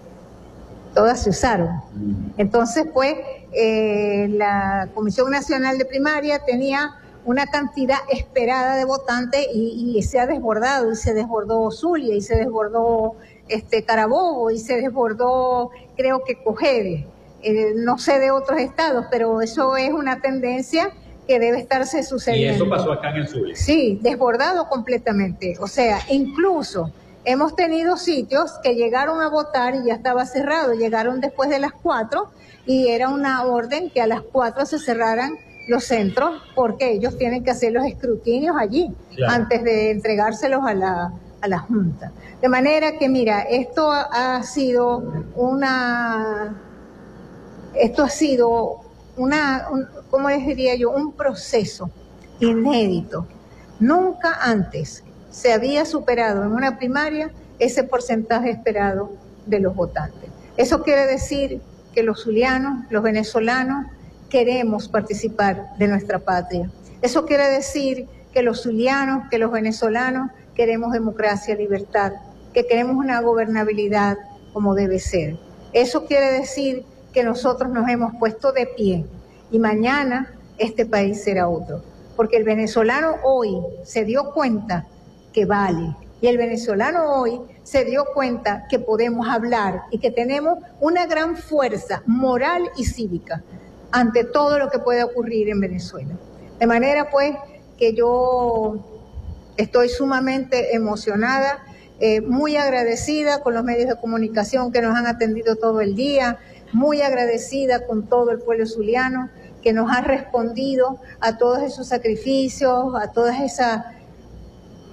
todas 0.94 1.24
se 1.24 1.30
usaron. 1.30 1.82
Entonces, 2.38 2.86
pues, 2.94 3.16
eh, 3.54 4.28
la 4.30 4.88
Comisión 4.94 5.30
Nacional 5.30 5.78
de 5.78 5.86
Primaria 5.86 6.40
tenía 6.46 7.01
una 7.26 7.46
cantidad 7.48 8.00
esperada 8.12 8.76
de 8.76 8.86
votantes 8.86 9.48
y, 9.54 10.02
se 10.04 10.20
ha 10.20 10.28
desbordado, 10.28 10.92
y 10.92 10.96
se 10.96 11.14
desbordó 11.14 11.70
Zulia, 11.72 12.16
y 12.16 12.22
se 12.22 12.36
desbordó 12.36 13.16
este 13.48 13.84
Carabobo, 13.84 14.52
y 14.52 14.60
se 14.60 14.78
desbordó, 14.78 15.72
creo 15.96 16.24
que 16.24 16.42
Cogede. 16.44 17.08
Eh, 17.44 17.74
no 17.76 17.98
sé 17.98 18.20
de 18.20 18.32
otros 18.32 18.60
estados, 18.60 19.06
pero 19.10 19.42
eso 19.42 19.76
es 19.78 19.92
una 19.92 20.22
tendencia 20.22 20.92
que 21.28 21.40
debe 21.40 21.60
estarse 21.60 22.04
sucediendo. 22.04 22.54
Y 22.54 22.56
eso 22.56 22.70
pasó 22.70 22.92
acá 22.92 23.10
en 23.12 23.18
el 23.18 23.28
sur. 23.28 23.48
Sí, 23.56 24.00
desbordado 24.02 24.68
completamente. 24.70 25.56
O 25.60 25.68
sea, 25.68 26.00
incluso 26.10 26.92
hemos 27.24 27.56
tenido 27.56 27.98
sitios 27.98 28.54
que 28.64 28.76
llegaron 28.76 29.22
a 29.22 29.30
votar 29.30 29.76
y 29.76 29.86
ya 29.86 29.94
estaba 29.94 30.26
cerrado, 30.26 30.74
llegaron 30.74 31.22
después 31.22 31.50
de 31.50 31.60
las 31.60 31.72
cuatro 31.72 32.32
y 32.66 32.90
era 32.90 33.10
una 33.10 33.44
orden 33.44 33.90
que 33.90 34.02
a 34.02 34.08
las 34.08 34.22
cuatro 34.22 34.66
se 34.66 34.80
cerraran 34.80 35.38
los 35.68 35.84
centros 35.84 36.42
porque 36.56 36.92
ellos 36.92 37.18
tienen 37.18 37.44
que 37.44 37.52
hacer 37.52 37.72
los 37.72 37.86
escrutinios 37.86 38.56
allí 38.60 38.92
antes 39.28 39.64
de 39.64 39.92
entregárselos 39.92 40.66
a 40.66 40.74
la, 40.74 41.14
a 41.42 41.48
la 41.48 41.60
Junta. 41.60 42.12
De 42.42 42.50
manera 42.50 42.98
que, 42.98 43.08
mira, 43.08 43.42
esto 43.42 43.92
ha 43.92 44.42
sido 44.44 45.04
una 45.36 46.56
esto 47.74 48.04
ha 48.04 48.10
sido 48.10 48.82
una, 49.18 49.68
¿cómo 50.10 50.30
les 50.30 50.46
diría 50.46 50.76
yo? 50.76 50.92
Un 50.92 51.14
proceso 51.14 51.90
inédito. 52.40 53.28
Nunca 53.80 54.38
antes 54.42 55.04
se 55.30 55.54
había 55.54 55.86
superado 55.86 56.44
en 56.44 56.52
una 56.52 56.78
primaria 56.78 57.32
ese 57.60 57.84
porcentaje 57.84 58.50
esperado 58.50 59.12
de 59.46 59.60
los 59.60 59.76
votantes. 59.76 60.30
Eso 60.58 60.84
quiere 60.84 61.06
decir 61.06 61.62
que 61.94 62.04
los 62.04 62.24
zulianos, 62.24 62.86
los 62.90 63.04
venezolanos, 63.04 63.86
queremos 64.32 64.88
participar 64.88 65.76
de 65.78 65.90
nuestra 65.90 66.18
patria. 66.18 66.72
Eso 67.02 67.26
quiere 67.26 67.50
decir 67.50 68.08
que 68.34 68.42
los 68.42 68.64
zulianos, 68.64 69.30
que 69.30 69.38
los 69.38 69.52
venezolanos 69.52 70.32
queremos 70.56 70.94
democracia, 70.94 71.54
libertad, 71.54 72.14
que 72.54 72.66
queremos 72.66 72.96
una 72.96 73.22
gobernabilidad 73.22 74.18
como 74.54 74.74
debe 74.74 75.00
ser. 75.00 75.38
Eso 75.74 76.06
quiere 76.06 76.32
decir 76.32 76.86
que 77.14 77.24
nosotros 77.24 77.70
nos 77.72 77.90
hemos 77.90 78.16
puesto 78.16 78.54
de 78.54 78.68
pie 78.68 79.06
y 79.52 79.60
mañana 79.60 80.34
este 80.58 80.86
país 80.86 81.22
será 81.24 81.50
otro. 81.50 81.84
Porque 82.16 82.38
el 82.38 82.46
venezolano 82.46 83.16
hoy 83.24 83.58
se 83.84 84.06
dio 84.06 84.32
cuenta 84.32 84.88
que 85.34 85.46
vale 85.46 85.96
y 86.22 86.28
el 86.28 86.38
venezolano 86.38 87.16
hoy 87.16 87.42
se 87.64 87.84
dio 87.84 88.06
cuenta 88.14 88.66
que 88.70 88.80
podemos 88.80 89.28
hablar 89.28 89.84
y 89.92 89.98
que 89.98 90.12
tenemos 90.12 90.60
una 90.80 91.06
gran 91.06 91.36
fuerza 91.36 92.04
moral 92.06 92.70
y 92.78 92.86
cívica 92.86 93.44
ante 93.92 94.24
todo 94.24 94.60
lo 94.60 94.70
que 94.70 94.80
puede 94.80 95.04
ocurrir 95.04 95.50
en 95.50 95.60
Venezuela. 95.60 96.14
De 96.60 96.68
manera 96.68 97.10
pues 97.10 97.36
que 97.78 97.94
yo 97.94 98.80
estoy 99.58 99.90
sumamente 99.90 100.76
emocionada, 100.76 101.66
eh, 102.00 102.22
muy 102.22 102.58
agradecida 102.58 103.42
con 103.42 103.54
los 103.54 103.64
medios 103.64 103.90
de 103.90 103.96
comunicación 103.96 104.72
que 104.72 104.82
nos 104.82 104.96
han 104.96 105.08
atendido 105.08 105.56
todo 105.56 105.82
el 105.82 105.96
día, 105.96 106.40
muy 106.74 107.02
agradecida 107.02 107.86
con 107.86 108.08
todo 108.08 108.32
el 108.32 108.40
pueblo 108.40 108.66
zuliano 108.66 109.30
que 109.62 109.74
nos 109.74 109.92
ha 109.92 110.02
respondido 110.02 111.00
a 111.20 111.38
todos 111.38 111.62
esos 111.62 111.88
sacrificios, 111.88 112.96
a 113.00 113.12
toda 113.12 113.44
esa, 113.44 113.94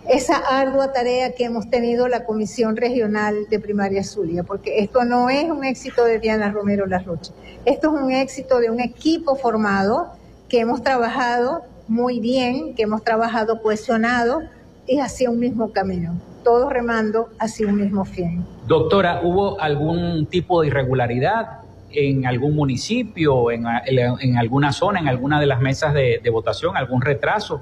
esa 0.08 0.36
ardua 0.36 0.92
tarea 0.92 1.32
que 1.32 1.44
hemos 1.44 1.68
tenido 1.68 2.08
la 2.08 2.24
Comisión 2.24 2.76
Regional 2.76 3.46
de 3.50 3.60
Primaria 3.60 4.02
Zulia, 4.02 4.42
porque 4.42 4.78
esto 4.78 5.04
no 5.04 5.28
es 5.28 5.50
un 5.50 5.64
éxito 5.64 6.04
de 6.04 6.18
Diana 6.18 6.50
Romero 6.50 6.86
Larroche, 6.86 7.32
esto 7.64 7.94
es 7.94 8.02
un 8.02 8.12
éxito 8.12 8.58
de 8.58 8.70
un 8.70 8.80
equipo 8.80 9.36
formado 9.36 10.08
que 10.48 10.60
hemos 10.60 10.82
trabajado 10.82 11.62
muy 11.88 12.20
bien, 12.20 12.74
que 12.74 12.82
hemos 12.82 13.04
trabajado 13.04 13.60
cohesionado 13.60 14.40
y 14.86 15.00
hacia 15.00 15.30
un 15.30 15.38
mismo 15.38 15.72
camino, 15.72 16.18
todos 16.42 16.72
remando 16.72 17.28
hacia 17.38 17.66
un 17.66 17.76
mismo 17.76 18.04
fin. 18.04 18.44
Doctora, 18.66 19.20
¿hubo 19.22 19.60
algún 19.60 20.26
tipo 20.26 20.62
de 20.62 20.68
irregularidad 20.68 21.60
en 21.90 22.26
algún 22.26 22.54
municipio, 22.54 23.50
en, 23.50 23.64
en 23.86 24.36
alguna 24.38 24.72
zona, 24.72 25.00
en 25.00 25.08
alguna 25.08 25.40
de 25.40 25.46
las 25.46 25.60
mesas 25.60 25.92
de, 25.92 26.20
votación, 26.30 26.76
algún 26.76 27.02
retraso? 27.02 27.60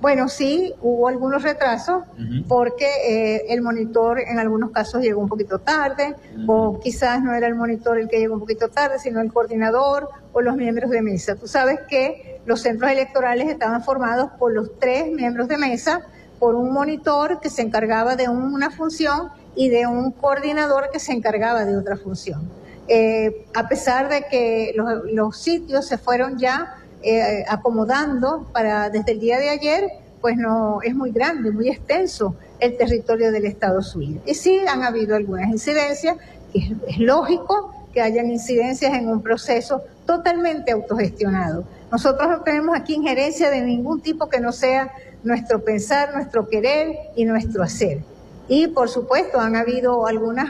Bueno, 0.00 0.28
sí, 0.28 0.74
hubo 0.80 1.08
algunos 1.08 1.42
retrasos 1.42 2.04
porque 2.46 2.86
eh, 2.86 3.46
el 3.48 3.62
monitor 3.62 4.20
en 4.20 4.38
algunos 4.38 4.70
casos 4.70 5.02
llegó 5.02 5.20
un 5.20 5.28
poquito 5.28 5.58
tarde 5.58 6.14
o 6.46 6.78
quizás 6.78 7.20
no 7.22 7.34
era 7.34 7.48
el 7.48 7.56
monitor 7.56 7.98
el 7.98 8.08
que 8.08 8.18
llegó 8.20 8.34
un 8.34 8.40
poquito 8.40 8.68
tarde, 8.68 9.00
sino 9.00 9.20
el 9.20 9.32
coordinador 9.32 10.08
o 10.32 10.40
los 10.40 10.54
miembros 10.54 10.90
de 10.90 11.02
mesa. 11.02 11.34
Tú 11.34 11.48
sabes 11.48 11.80
que 11.88 12.40
los 12.46 12.62
centros 12.62 12.90
electorales 12.90 13.48
estaban 13.48 13.82
formados 13.82 14.30
por 14.38 14.52
los 14.52 14.78
tres 14.78 15.10
miembros 15.10 15.48
de 15.48 15.58
mesa, 15.58 16.02
por 16.38 16.54
un 16.54 16.72
monitor 16.72 17.40
que 17.40 17.50
se 17.50 17.62
encargaba 17.62 18.14
de 18.14 18.28
una 18.28 18.70
función 18.70 19.30
y 19.56 19.68
de 19.68 19.88
un 19.88 20.12
coordinador 20.12 20.90
que 20.92 21.00
se 21.00 21.12
encargaba 21.12 21.64
de 21.64 21.76
otra 21.76 21.96
función. 21.96 22.48
Eh, 22.86 23.44
a 23.54 23.68
pesar 23.68 24.08
de 24.08 24.24
que 24.30 24.74
los, 25.12 25.36
sitios 25.36 25.86
se 25.86 25.98
fueron 25.98 26.38
ya 26.38 26.76
eh, 27.02 27.44
acomodando 27.48 28.46
para 28.52 28.90
desde 28.90 29.12
el 29.12 29.20
día 29.20 29.38
de 29.38 29.50
ayer, 29.50 29.90
pues 30.20 30.36
no 30.36 30.80
es 30.82 30.94
muy 30.94 31.12
grande, 31.12 31.50
muy 31.50 31.68
extenso 31.68 32.34
el 32.60 32.76
territorio 32.76 33.30
del 33.30 33.46
Estado 33.46 33.82
Zulia. 33.82 34.20
Y 34.26 34.34
sí 34.34 34.60
han 34.68 34.82
habido 34.82 35.14
algunas 35.16 35.48
incidencias, 35.48 36.16
que 36.52 36.74
es, 36.86 36.98
lógico 36.98 37.72
que 37.92 38.00
hayan 38.00 38.30
incidencias 38.30 38.94
en 38.94 39.08
un 39.08 39.22
proceso 39.22 39.82
totalmente 40.06 40.72
autogestionado. 40.72 41.64
Nosotros 41.90 42.28
no 42.28 42.42
tenemos 42.42 42.76
aquí 42.76 42.94
injerencia 42.94 43.50
de 43.50 43.62
ningún 43.62 44.00
tipo 44.00 44.28
que 44.28 44.40
no 44.40 44.52
sea 44.52 44.92
nuestro 45.22 45.64
pensar, 45.64 46.14
nuestro 46.14 46.48
querer 46.48 46.96
y 47.16 47.24
nuestro 47.24 47.62
hacer. 47.62 48.00
Y 48.48 48.68
por 48.68 48.88
supuesto 48.88 49.40
han 49.40 49.56
habido 49.56 50.06
algunas 50.06 50.48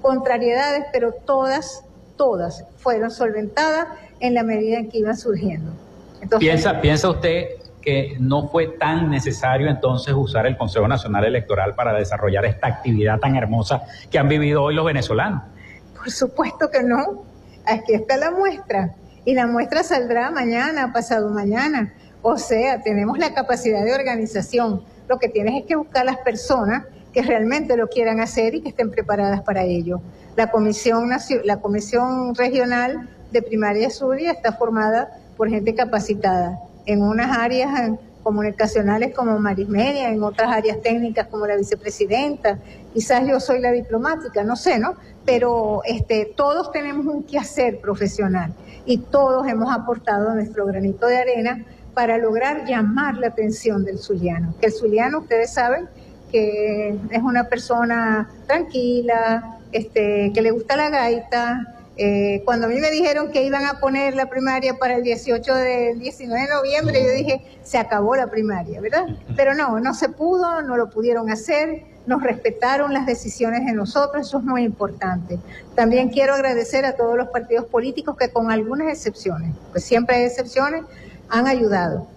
contrariedades, 0.00 0.84
pero 0.92 1.12
todas, 1.12 1.84
todas 2.16 2.64
fueron 2.78 3.10
solventadas 3.10 3.88
en 4.20 4.34
la 4.34 4.42
medida 4.42 4.78
en 4.78 4.88
que 4.88 4.98
iban 4.98 5.16
surgiendo. 5.16 5.72
¿Piensa, 6.38 6.80
¿Piensa 6.80 7.10
usted 7.10 7.46
que 7.80 8.16
no 8.20 8.48
fue 8.48 8.68
tan 8.68 9.10
necesario 9.10 9.68
entonces 9.68 10.14
usar 10.14 10.46
el 10.46 10.56
Consejo 10.56 10.86
Nacional 10.86 11.24
Electoral 11.24 11.74
para 11.74 11.92
desarrollar 11.92 12.44
esta 12.44 12.68
actividad 12.68 13.18
tan 13.18 13.34
hermosa 13.36 13.82
que 14.10 14.18
han 14.18 14.28
vivido 14.28 14.62
hoy 14.62 14.74
los 14.74 14.84
venezolanos? 14.84 15.42
Por 15.96 16.10
supuesto 16.10 16.70
que 16.70 16.82
no. 16.82 17.24
Aquí 17.66 17.94
está 17.94 18.16
la 18.16 18.30
muestra. 18.30 18.94
Y 19.24 19.34
la 19.34 19.46
muestra 19.46 19.82
saldrá 19.82 20.30
mañana, 20.30 20.92
pasado 20.92 21.30
mañana. 21.30 21.92
O 22.22 22.38
sea, 22.38 22.82
tenemos 22.82 23.18
la 23.18 23.34
capacidad 23.34 23.84
de 23.84 23.94
organización. 23.94 24.84
Lo 25.08 25.18
que 25.18 25.28
tienes 25.28 25.60
es 25.60 25.66
que 25.66 25.76
buscar 25.76 26.04
las 26.04 26.18
personas 26.18 26.84
que 27.12 27.22
realmente 27.22 27.76
lo 27.76 27.88
quieran 27.88 28.20
hacer 28.20 28.54
y 28.54 28.62
que 28.62 28.70
estén 28.70 28.90
preparadas 28.90 29.42
para 29.42 29.64
ello. 29.64 30.00
La 30.36 30.50
Comisión, 30.50 31.10
la 31.44 31.60
comisión 31.60 32.34
Regional 32.34 33.08
de 33.32 33.42
Primaria 33.42 33.90
Zulia 33.90 34.30
está 34.32 34.52
formada 34.52 35.10
por 35.42 35.50
gente 35.50 35.74
capacitada 35.74 36.56
en 36.86 37.02
unas 37.02 37.36
áreas 37.36 37.98
comunicacionales 38.22 39.12
como 39.12 39.40
Marismedia, 39.40 40.08
en 40.10 40.22
otras 40.22 40.52
áreas 40.52 40.80
técnicas 40.82 41.26
como 41.26 41.48
la 41.48 41.56
vicepresidenta, 41.56 42.60
quizás 42.94 43.26
yo 43.26 43.40
soy 43.40 43.58
la 43.58 43.72
diplomática, 43.72 44.44
no 44.44 44.54
sé, 44.54 44.78
¿no? 44.78 44.94
Pero 45.24 45.82
este, 45.84 46.32
todos 46.36 46.70
tenemos 46.70 47.06
un 47.06 47.24
quehacer 47.24 47.80
profesional 47.80 48.54
y 48.86 48.98
todos 48.98 49.48
hemos 49.48 49.74
aportado 49.74 50.32
nuestro 50.32 50.64
granito 50.64 51.08
de 51.08 51.16
arena 51.16 51.64
para 51.92 52.18
lograr 52.18 52.64
llamar 52.64 53.16
la 53.16 53.26
atención 53.26 53.84
del 53.84 53.98
zuliano. 53.98 54.54
Que 54.60 54.66
el 54.66 54.72
zuliano, 54.72 55.18
ustedes 55.18 55.52
saben, 55.52 55.88
que 56.30 56.94
es 57.10 57.20
una 57.20 57.48
persona 57.48 58.30
tranquila, 58.46 59.58
este, 59.72 60.30
que 60.32 60.40
le 60.40 60.52
gusta 60.52 60.76
la 60.76 60.88
gaita. 60.88 61.81
Eh, 61.96 62.40
cuando 62.46 62.66
a 62.66 62.68
mí 62.70 62.80
me 62.80 62.90
dijeron 62.90 63.30
que 63.30 63.42
iban 63.42 63.66
a 63.66 63.78
poner 63.78 64.14
la 64.14 64.26
primaria 64.26 64.78
para 64.78 64.96
el 64.96 65.02
18 65.02 65.54
del 65.54 65.98
19 65.98 66.40
de 66.40 66.48
noviembre, 66.48 67.04
yo 67.04 67.10
dije, 67.12 67.58
se 67.62 67.76
acabó 67.76 68.16
la 68.16 68.28
primaria, 68.28 68.80
¿verdad? 68.80 69.04
Pero 69.36 69.54
no, 69.54 69.78
no 69.78 69.92
se 69.92 70.08
pudo, 70.08 70.62
no 70.62 70.76
lo 70.76 70.88
pudieron 70.88 71.30
hacer. 71.30 71.84
nos 72.06 72.22
respetaron 72.22 72.92
las 72.92 73.06
decisiones 73.06 73.64
de 73.64 73.72
nosotros, 73.72 74.26
eso 74.26 74.38
es 74.38 74.44
muy 74.44 74.64
importante. 74.64 75.38
También 75.76 76.08
quiero 76.08 76.34
agradecer 76.34 76.84
a 76.84 76.96
todos 76.96 77.16
los 77.16 77.28
partidos 77.28 77.66
políticos 77.66 78.16
que 78.16 78.30
con 78.30 78.50
algunas 78.50 78.88
excepciones, 78.88 79.54
pues 79.70 79.84
siempre 79.84 80.16
hay 80.16 80.24
excepciones, 80.24 80.82
han 81.28 81.46
ayudado 81.46 82.08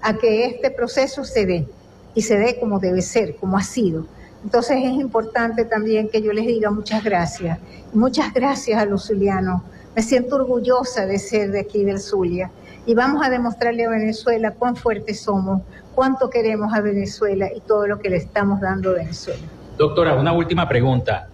a 0.00 0.14
que 0.16 0.46
este 0.46 0.70
proceso 0.70 1.24
se 1.24 1.44
dé 1.44 1.68
y 2.14 2.22
se 2.22 2.38
dé 2.38 2.58
como 2.58 2.78
debe 2.78 3.02
ser, 3.02 3.36
como 3.36 3.58
ha 3.58 3.62
sido. 3.62 4.06
Entonces 4.44 4.76
es 4.84 4.92
importante 4.92 5.64
también 5.64 6.08
que 6.08 6.20
yo 6.20 6.32
les 6.32 6.46
diga 6.46 6.70
muchas 6.70 7.02
gracias. 7.02 7.58
Muchas 7.94 8.32
gracias 8.32 8.80
a 8.80 8.84
los 8.84 9.06
zulianos. 9.06 9.62
Me 9.96 10.02
siento 10.02 10.36
orgullosa 10.36 11.06
de 11.06 11.18
ser 11.18 11.50
de 11.50 11.60
aquí 11.60 11.82
del 11.82 11.98
Zulia. 11.98 12.50
Y 12.86 12.94
vamos 12.94 13.24
a 13.26 13.30
demostrarle 13.30 13.86
a 13.86 13.88
Venezuela 13.88 14.50
cuán 14.50 14.76
fuertes 14.76 15.20
somos, 15.20 15.62
cuánto 15.94 16.28
queremos 16.28 16.74
a 16.74 16.82
Venezuela 16.82 17.48
y 17.54 17.60
todo 17.60 17.86
lo 17.86 17.98
que 17.98 18.10
le 18.10 18.16
estamos 18.16 18.60
dando 18.60 18.90
a 18.90 18.94
Venezuela. 18.94 19.40
Doctora, 19.78 20.14
una 20.14 20.32
última 20.32 20.68
pregunta. 20.68 21.28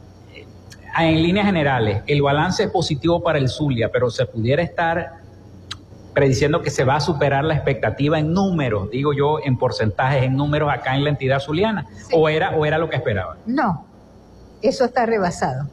En 0.96 1.22
líneas 1.22 1.46
generales, 1.46 2.02
el 2.06 2.22
balance 2.22 2.64
es 2.64 2.70
positivo 2.70 3.22
para 3.22 3.38
el 3.38 3.48
Zulia, 3.48 3.90
pero 3.90 4.10
se 4.10 4.24
pudiera 4.26 4.62
estar 4.62 5.19
prediciendo 6.14 6.62
que 6.62 6.70
se 6.70 6.84
va 6.84 6.96
a 6.96 7.00
superar 7.00 7.44
la 7.44 7.54
expectativa 7.54 8.18
en 8.18 8.32
números, 8.32 8.90
digo 8.90 9.12
yo, 9.12 9.38
en 9.44 9.56
porcentajes, 9.56 10.24
en 10.24 10.36
números 10.36 10.70
acá 10.72 10.96
en 10.96 11.04
la 11.04 11.10
entidad 11.10 11.40
zuliana, 11.40 11.86
o 12.12 12.28
era 12.28 12.56
o 12.56 12.66
era 12.66 12.78
lo 12.78 12.88
que 12.88 12.96
esperaba. 12.96 13.36
No, 13.46 13.86
eso 14.62 14.84
está 14.84 15.06
rebasado. 15.06 15.68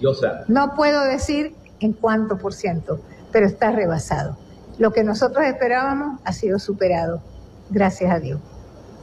Yo 0.00 0.14
sé. 0.14 0.28
No 0.48 0.74
puedo 0.74 1.04
decir 1.04 1.54
en 1.80 1.92
cuánto 1.92 2.38
por 2.38 2.52
ciento, 2.52 3.00
pero 3.32 3.46
está 3.46 3.70
rebasado. 3.70 4.36
Lo 4.78 4.92
que 4.92 5.04
nosotros 5.04 5.44
esperábamos 5.44 6.20
ha 6.24 6.32
sido 6.32 6.58
superado, 6.58 7.22
gracias 7.70 8.10
a 8.10 8.18
Dios. 8.18 8.40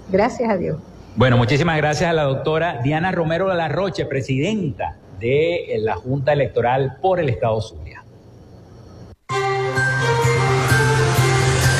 Gracias 0.09 0.49
a 0.49 0.57
Dios. 0.57 0.77
Bueno, 1.15 1.37
muchísimas 1.37 1.77
gracias 1.77 2.09
a 2.09 2.13
la 2.13 2.23
doctora 2.23 2.79
Diana 2.83 3.11
Romero 3.11 3.47
de 3.49 3.55
la 3.55 3.69
Roche, 3.69 4.05
presidenta 4.05 4.97
de 5.19 5.77
la 5.79 5.95
Junta 5.95 6.33
Electoral 6.33 6.97
por 7.01 7.19
el 7.19 7.29
Estado 7.29 7.61
Zulia. 7.61 8.02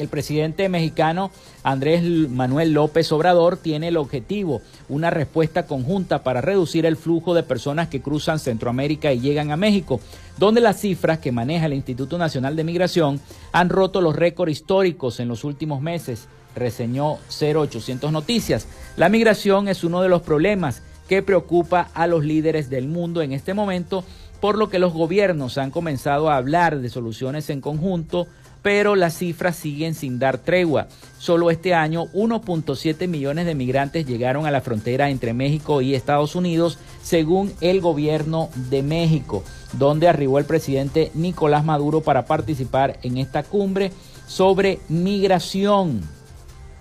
el 0.00 0.08
presidente 0.08 0.68
mexicano 0.68 1.30
Andrés 1.62 2.02
Manuel 2.02 2.72
López 2.72 3.12
Obrador 3.12 3.56
tiene 3.58 3.88
el 3.88 3.96
objetivo, 3.96 4.62
una 4.88 5.10
respuesta 5.10 5.66
conjunta 5.66 6.22
para 6.22 6.40
reducir 6.40 6.86
el 6.86 6.96
flujo 6.96 7.34
de 7.34 7.42
personas 7.42 7.88
que 7.88 8.00
cruzan 8.00 8.38
Centroamérica 8.38 9.12
y 9.12 9.20
llegan 9.20 9.50
a 9.50 9.56
México, 9.56 10.00
donde 10.38 10.60
las 10.60 10.80
cifras 10.80 11.18
que 11.18 11.32
maneja 11.32 11.66
el 11.66 11.74
Instituto 11.74 12.16
Nacional 12.16 12.56
de 12.56 12.64
Migración 12.64 13.20
han 13.52 13.68
roto 13.68 14.00
los 14.00 14.16
récords 14.16 14.52
históricos 14.52 15.20
en 15.20 15.28
los 15.28 15.44
últimos 15.44 15.82
meses, 15.82 16.28
reseñó 16.56 17.18
0800 17.28 18.10
Noticias. 18.10 18.66
La 18.96 19.08
migración 19.08 19.68
es 19.68 19.84
uno 19.84 20.00
de 20.00 20.08
los 20.08 20.22
problemas 20.22 20.82
que 21.08 21.22
preocupa 21.22 21.90
a 21.92 22.06
los 22.06 22.24
líderes 22.24 22.70
del 22.70 22.88
mundo 22.88 23.20
en 23.20 23.32
este 23.32 23.52
momento, 23.52 24.04
por 24.40 24.56
lo 24.56 24.70
que 24.70 24.78
los 24.78 24.94
gobiernos 24.94 25.58
han 25.58 25.70
comenzado 25.70 26.30
a 26.30 26.36
hablar 26.36 26.78
de 26.78 26.88
soluciones 26.88 27.50
en 27.50 27.60
conjunto 27.60 28.26
pero 28.62 28.96
las 28.96 29.16
cifras 29.16 29.56
siguen 29.56 29.94
sin 29.94 30.18
dar 30.18 30.38
tregua. 30.38 30.88
Solo 31.18 31.50
este 31.50 31.74
año 31.74 32.06
1.7 32.12 33.08
millones 33.08 33.46
de 33.46 33.54
migrantes 33.54 34.06
llegaron 34.06 34.46
a 34.46 34.50
la 34.50 34.60
frontera 34.60 35.10
entre 35.10 35.34
México 35.34 35.80
y 35.80 35.94
Estados 35.94 36.34
Unidos, 36.34 36.78
según 37.02 37.52
el 37.60 37.80
gobierno 37.80 38.48
de 38.70 38.82
México, 38.82 39.44
donde 39.74 40.08
arribó 40.08 40.38
el 40.38 40.44
presidente 40.44 41.10
Nicolás 41.14 41.64
Maduro 41.64 42.00
para 42.00 42.24
participar 42.24 42.98
en 43.02 43.18
esta 43.18 43.42
cumbre 43.42 43.92
sobre 44.26 44.80
migración. 44.88 46.00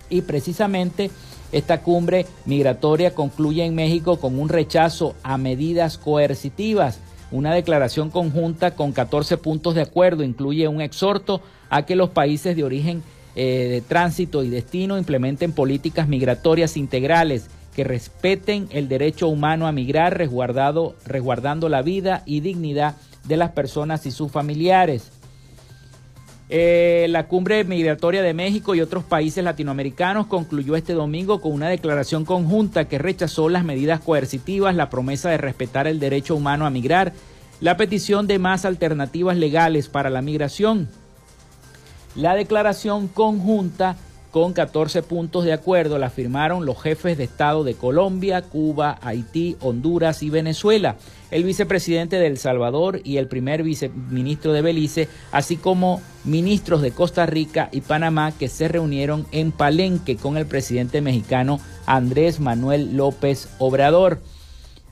Y 0.10 0.22
precisamente 0.22 1.12
esta 1.52 1.82
cumbre 1.82 2.26
migratoria 2.46 3.16
concluye 3.16 3.66
en 3.66 3.76
México 3.76 4.20
con 4.20 4.40
un 4.40 4.50
rechazo 4.50 5.16
a 5.24 5.38
medidas 5.38 5.98
coercitivas. 5.98 7.00
Una 7.32 7.54
declaración 7.54 8.10
conjunta 8.10 8.72
con 8.72 8.92
14 8.92 9.38
puntos 9.38 9.76
de 9.76 9.82
acuerdo 9.82 10.24
incluye 10.24 10.68
un 10.68 10.82
exhorto 10.82 11.42
a 11.70 11.86
que 11.86 11.96
los 11.96 12.10
países 12.10 12.56
de 12.56 12.64
origen 12.64 13.04
eh, 13.36 13.68
de 13.70 13.82
tránsito 13.82 14.44
y 14.44 14.50
destino 14.50 14.98
implementen 14.98 15.52
políticas 15.52 16.08
migratorias 16.08 16.76
integrales 16.76 17.48
que 17.76 17.84
respeten 17.84 18.68
el 18.72 18.90
derecho 18.90 19.28
humano 19.28 19.68
a 19.68 19.72
migrar, 19.72 20.18
resguardado, 20.18 20.96
resguardando 21.06 21.70
la 21.70 21.84
vida 21.84 22.24
y 22.26 22.40
dignidad 22.40 22.96
de 23.26 23.38
las 23.38 23.52
personas 23.52 24.06
y 24.08 24.12
sus 24.12 24.32
familiares. 24.32 25.12
Eh, 26.52 27.06
la 27.10 27.28
cumbre 27.28 27.64
migratoria 27.64 28.24
de 28.24 28.34
México 28.34 28.74
y 28.74 28.82
otros 28.82 29.04
países 29.04 29.44
latinoamericanos 29.44 30.26
concluyó 30.26 30.76
este 30.76 30.94
domingo 30.94 31.42
con 31.42 31.52
una 31.52 31.70
declaración 31.70 32.26
conjunta 32.26 32.86
que 32.86 32.98
rechazó 32.98 33.50
las 33.50 33.64
medidas 33.64 34.00
coercitivas, 34.00 34.76
la 34.76 34.90
promesa 34.90 35.30
de 35.30 35.38
respetar 35.38 35.86
el 35.86 36.00
derecho 36.00 36.36
humano 36.36 36.66
a 36.66 36.72
migrar, 36.72 37.14
la 37.62 37.78
petición 37.78 38.26
de 38.26 38.40
más 38.40 38.66
alternativas 38.66 39.38
legales 39.38 39.90
para 39.90 40.10
la 40.10 40.24
migración, 40.24 40.90
la 42.16 42.34
declaración 42.34 43.08
conjunta 43.08 43.96
con 44.32 44.54
14 44.54 45.04
puntos 45.04 45.44
de 45.44 45.54
acuerdo 45.54 45.98
la 45.98 46.10
firmaron 46.10 46.66
los 46.66 46.82
jefes 46.82 47.18
de 47.18 47.24
Estado 47.26 47.64
de 47.64 47.76
Colombia, 47.76 48.42
Cuba, 48.42 48.98
Haití, 49.02 49.56
Honduras 49.60 50.24
y 50.24 50.30
Venezuela, 50.30 50.96
el 51.32 51.44
vicepresidente 51.44 52.18
de 52.18 52.28
El 52.28 52.38
Salvador 52.38 53.02
y 53.04 53.18
el 53.18 53.28
primer 53.28 53.64
viceministro 53.64 54.54
de 54.54 54.62
Belice, 54.62 55.08
así 55.32 55.58
como 55.58 56.02
ministros 56.24 56.82
de 56.82 56.92
Costa 56.92 57.26
Rica 57.26 57.70
y 57.72 57.82
Panamá 57.82 58.32
que 58.32 58.48
se 58.48 58.68
reunieron 58.68 59.26
en 59.32 59.52
Palenque 59.52 60.16
con 60.16 60.38
el 60.38 60.46
presidente 60.46 61.02
mexicano 61.02 61.60
Andrés 61.86 62.40
Manuel 62.40 62.96
López 62.96 63.50
Obrador. 63.60 64.22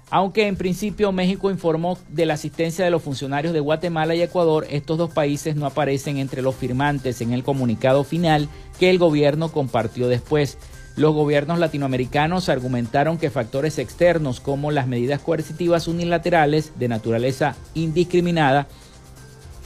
Aunque 0.10 0.48
en 0.48 0.56
principio 0.56 1.12
México 1.12 1.52
informó 1.52 1.98
de 2.08 2.26
la 2.26 2.36
asistencia 2.36 2.86
de 2.86 2.92
los 2.92 3.04
funcionarios 3.04 3.54
de 3.54 3.60
Guatemala 3.60 4.16
y 4.16 4.22
Ecuador, 4.22 4.66
estos 4.70 4.98
dos 4.98 5.12
países 5.12 5.58
no 5.58 5.66
aparecen 5.66 6.18
entre 6.18 6.42
los 6.42 6.56
firmantes 6.56 7.20
en 7.20 7.34
el 7.34 7.44
comunicado 7.44 8.06
final 8.06 8.48
que 8.80 8.90
el 8.90 9.00
gobierno 9.00 9.52
compartió 9.52 10.08
después. 10.08 10.58
Los 10.98 11.14
gobiernos 11.14 11.60
latinoamericanos 11.60 12.50
argumentaron 12.50 13.20
que 13.20 13.30
factores 13.30 13.78
externos 13.78 14.40
como 14.40 14.72
las 14.72 14.88
medidas 14.88 15.22
coercitivas 15.22 15.88
unilaterales 15.88 16.74
de 16.80 16.88
naturaleza 16.88 17.56
indiscriminada 17.76 18.68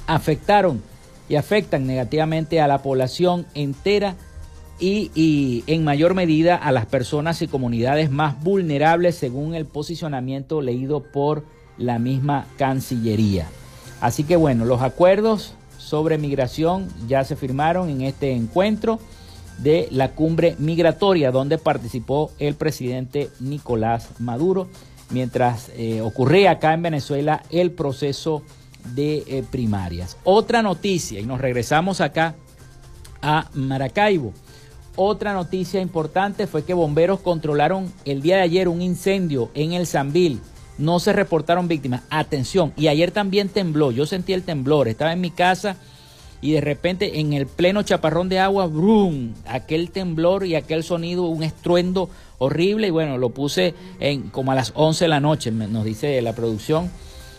afectaron 0.08 0.84
y 1.30 1.38
afectan 1.38 1.88
negativamente 1.88 2.60
a 2.60 2.68
la 2.68 2.84
población 2.84 3.46
entera 3.54 4.16
y, 4.78 5.64
en 5.68 5.86
mayor 5.86 6.16
medida 6.16 6.58
a 6.58 6.74
las 6.74 6.86
personas 6.86 7.42
y 7.42 7.48
comunidades 7.48 8.12
más 8.12 8.44
vulnerables 8.44 9.16
según 9.16 9.56
el 9.56 9.66
posicionamiento 9.66 10.62
leído 10.62 11.02
por 11.02 11.46
la 11.78 11.98
misma 11.98 12.46
Cancillería. 12.58 13.48
Así 14.02 14.26
que 14.26 14.36
bueno, 14.36 14.66
los 14.66 14.82
acuerdos 14.82 15.54
sobre 15.78 16.18
migración 16.18 16.90
ya 17.08 17.24
se 17.24 17.38
firmaron 17.38 17.90
en 17.90 18.02
este 18.02 18.34
encuentro 18.34 19.00
de 19.60 19.88
la 19.92 20.12
cumbre 20.12 20.56
migratoria 20.58 21.32
donde 21.32 21.58
participó 21.58 22.32
el 22.40 22.56
presidente 22.56 23.30
Nicolás 23.40 24.10
Maduro 24.20 24.68
mientras 25.12 25.70
eh, 25.76 26.02
ocurría 26.02 26.52
acá 26.52 26.74
en 26.74 26.82
Venezuela 26.82 27.44
el 27.50 27.72
proceso 27.72 28.44
de 28.96 29.24
eh, 29.28 29.44
primarias. 29.50 30.18
Otra 30.24 30.62
noticia, 30.62 31.20
y 31.20 31.26
nos 31.26 31.40
regresamos 31.40 32.02
acá 32.02 32.36
a 33.22 33.50
Maracaibo. 33.54 34.34
Otra 34.96 35.34
noticia 35.34 35.80
importante 35.80 36.48
fue 36.48 36.66
que 36.66 36.74
bomberos 36.74 37.22
controlaron 37.22 37.92
el 38.04 38.22
día 38.22 38.38
de 38.38 38.42
ayer 38.42 38.68
un 38.68 38.82
incendio 38.82 39.50
en 39.54 39.74
el 39.74 39.88
Zambil. 39.88 40.42
No 40.78 41.00
se 41.00 41.14
reportaron 41.14 41.68
víctimas. 41.68 42.02
Atención, 42.10 42.74
y 42.76 42.88
ayer 42.88 43.12
también 43.12 43.50
tembló. 43.50 43.92
Yo 43.92 44.06
sentí 44.06 44.34
el 44.34 44.44
temblor. 44.44 44.88
Estaba 44.88 45.14
en 45.14 45.22
mi 45.22 45.32
casa 45.32 45.78
y 46.42 46.54
de 46.54 46.62
repente 46.62 47.20
en 47.20 47.34
el 47.34 47.46
pleno 47.46 47.84
chaparrón 47.84 48.28
de 48.28 48.40
agua, 48.40 48.66
¡brum! 48.66 49.34
Aquel 49.46 49.92
temblor 49.92 50.46
y 50.46 50.56
aquel 50.56 50.84
sonido, 50.84 51.26
un 51.26 51.44
estruendo 51.44 52.10
horrible. 52.40 52.88
Y 52.88 52.92
bueno, 52.92 53.18
lo 53.18 53.30
puse 53.30 53.76
en 54.00 54.24
como 54.30 54.52
a 54.52 54.56
las 54.56 54.74
11 54.76 55.06
de 55.06 55.10
la 55.10 55.20
noche, 55.20 55.52
nos 55.52 55.86
dice 55.86 56.22
la 56.22 56.34
producción. 56.34 56.90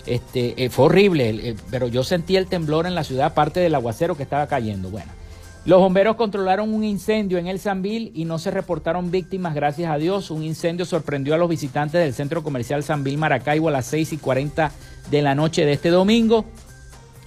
Este, 0.07 0.65
eh, 0.65 0.71
fue 0.71 0.87
horrible, 0.87 1.57
pero 1.71 1.87
yo 1.89 2.03
sentí 2.03 2.37
el 2.37 2.47
temblor 2.47 2.87
en 2.87 2.95
la 2.95 3.05
ciudad, 3.05 3.27
aparte 3.27 3.61
del 3.61 3.75
aguacero 3.75 4.17
que 4.17 4.23
estaba 4.23 4.47
cayendo. 4.47 4.91
Bueno, 4.91 5.13
los 5.65 5.79
bomberos 5.79 6.17
controlaron 6.17 6.75
un 6.75 6.83
incendio 6.83 7.39
en 7.39 7.47
el 7.47 7.61
Sanvil 7.61 8.11
y 8.15 8.25
no 8.25 8.41
se 8.41 8.51
reportaron 8.51 9.13
víctimas, 9.13 9.55
gracias 9.55 9.93
a 9.93 9.99
Dios. 9.99 10.33
Un 10.33 10.43
incendio 10.43 10.85
sorprendió 10.85 11.35
a 11.35 11.39
los 11.39 11.49
visitantes 11.49 12.01
del 12.01 12.15
centro 12.15 12.43
comercial 12.43 12.83
Sanvil 12.83 13.17
Maracaibo 13.17 13.69
a 13.69 13.73
las 13.73 13.87
6 13.87 14.15
y 14.15 14.19
40 14.19 14.73
de 15.09 15.23
la 15.23 15.37
noche 15.37 15.65
de 15.65 15.73
este 15.73 15.91
domingo. 15.91 16.47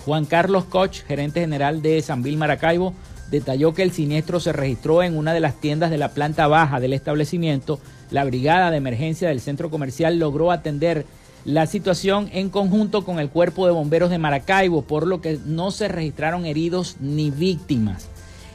Juan 0.06 0.26
Carlos 0.26 0.66
Koch, 0.66 1.04
gerente 1.08 1.40
general 1.40 1.82
de 1.82 2.00
Sanvil 2.04 2.38
Maracaibo, 2.38 2.94
detalló 3.32 3.74
que 3.74 3.82
el 3.82 3.92
siniestro 3.92 4.40
se 4.40 4.54
registró 4.54 5.02
en 5.02 5.18
una 5.18 5.34
de 5.34 5.40
las 5.40 5.60
tiendas 5.60 5.90
de 5.90 5.98
la 5.98 6.10
planta 6.10 6.46
baja 6.46 6.80
del 6.80 6.94
establecimiento. 6.94 7.80
La 8.12 8.24
brigada 8.24 8.70
de 8.70 8.78
emergencia 8.78 9.30
del 9.30 9.42
centro 9.42 9.72
comercial 9.72 10.20
logró 10.20 10.52
atender 10.52 11.08
la 11.44 11.66
situación 11.66 12.30
en 12.34 12.52
conjunto 12.52 13.04
con 13.04 13.20
el 13.20 13.30
cuerpo 13.30 13.66
de 13.66 13.72
bomberos 13.72 14.12
de 14.12 14.20
Maracaibo, 14.20 14.84
por 14.84 15.08
lo 15.08 15.22
que 15.22 15.40
no 15.44 15.72
se 15.72 15.88
registraron 15.88 16.46
heridos 16.46 16.98
ni 17.00 17.32
víctimas. 17.32 18.08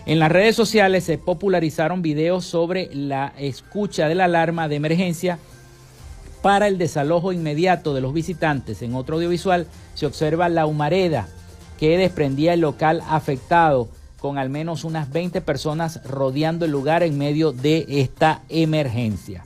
En 0.06 0.20
las 0.20 0.30
redes 0.30 0.54
sociales 0.54 1.02
se 1.02 1.18
popularizaron 1.18 2.00
videos 2.00 2.44
sobre 2.44 2.94
la 2.94 3.32
escucha 3.38 4.06
de 4.06 4.14
la 4.14 4.26
alarma 4.26 4.68
de 4.68 4.76
emergencia 4.76 5.40
para 6.42 6.68
el 6.68 6.78
desalojo 6.78 7.32
inmediato 7.32 7.92
de 7.92 8.00
los 8.00 8.14
visitantes. 8.14 8.82
En 8.82 8.94
otro 8.94 9.16
audiovisual 9.16 9.66
se 9.94 10.06
observa 10.06 10.48
la 10.48 10.66
humareda 10.66 11.28
que 11.80 11.96
desprendía 11.96 12.52
el 12.52 12.60
local 12.60 13.02
afectado 13.08 13.88
con 14.20 14.36
al 14.36 14.50
menos 14.50 14.84
unas 14.84 15.10
20 15.10 15.40
personas 15.40 16.00
rodeando 16.04 16.66
el 16.66 16.70
lugar 16.70 17.02
en 17.02 17.16
medio 17.16 17.52
de 17.52 17.86
esta 17.88 18.42
emergencia. 18.50 19.42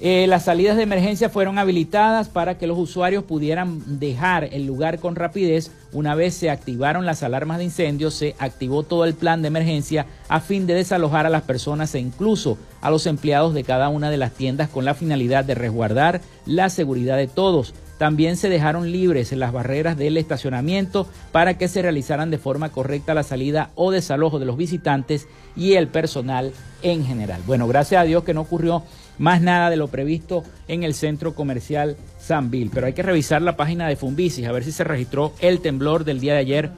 Eh, 0.00 0.26
las 0.28 0.44
salidas 0.44 0.76
de 0.76 0.82
emergencia 0.82 1.30
fueron 1.30 1.58
habilitadas 1.58 2.28
para 2.28 2.58
que 2.58 2.66
los 2.66 2.78
usuarios 2.78 3.24
pudieran 3.24 3.98
dejar 3.98 4.44
el 4.52 4.66
lugar 4.66 4.98
con 4.98 5.16
rapidez. 5.16 5.70
Una 5.92 6.14
vez 6.14 6.34
se 6.34 6.50
activaron 6.50 7.06
las 7.06 7.22
alarmas 7.22 7.58
de 7.58 7.64
incendio, 7.64 8.10
se 8.10 8.34
activó 8.38 8.82
todo 8.82 9.04
el 9.04 9.14
plan 9.14 9.40
de 9.40 9.48
emergencia 9.48 10.06
a 10.28 10.40
fin 10.40 10.66
de 10.66 10.74
desalojar 10.74 11.26
a 11.26 11.30
las 11.30 11.42
personas 11.42 11.94
e 11.94 12.00
incluso 12.00 12.58
a 12.80 12.90
los 12.90 13.06
empleados 13.06 13.54
de 13.54 13.64
cada 13.64 13.88
una 13.88 14.10
de 14.10 14.18
las 14.18 14.32
tiendas 14.32 14.68
con 14.68 14.84
la 14.84 14.94
finalidad 14.94 15.44
de 15.44 15.54
resguardar 15.54 16.20
la 16.44 16.68
seguridad 16.70 17.16
de 17.16 17.28
todos. 17.28 17.72
También 17.98 18.36
se 18.36 18.48
dejaron 18.48 18.90
libres 18.90 19.32
las 19.32 19.52
barreras 19.52 19.96
del 19.96 20.16
estacionamiento 20.16 21.08
para 21.32 21.56
que 21.56 21.68
se 21.68 21.82
realizaran 21.82 22.30
de 22.30 22.38
forma 22.38 22.70
correcta 22.70 23.14
la 23.14 23.22
salida 23.22 23.70
o 23.76 23.90
desalojo 23.90 24.38
de 24.38 24.46
los 24.46 24.56
visitantes 24.56 25.28
y 25.56 25.74
el 25.74 25.88
personal 25.88 26.52
en 26.82 27.04
general. 27.04 27.40
Bueno, 27.46 27.68
gracias 27.68 28.02
a 28.02 28.04
Dios 28.04 28.24
que 28.24 28.34
no 28.34 28.40
ocurrió 28.40 28.82
más 29.18 29.40
nada 29.40 29.70
de 29.70 29.76
lo 29.76 29.88
previsto 29.88 30.42
en 30.66 30.82
el 30.82 30.94
centro 30.94 31.34
comercial 31.34 31.96
Sanville. 32.18 32.70
Pero 32.72 32.86
hay 32.86 32.92
que 32.94 33.02
revisar 33.02 33.42
la 33.42 33.56
página 33.56 33.86
de 33.86 33.96
Fumbicis 33.96 34.46
a 34.46 34.52
ver 34.52 34.64
si 34.64 34.72
se 34.72 34.84
registró 34.84 35.32
el 35.40 35.60
temblor 35.60 36.04
del 36.04 36.20
día 36.20 36.34
de 36.34 36.40
ayer 36.40 36.70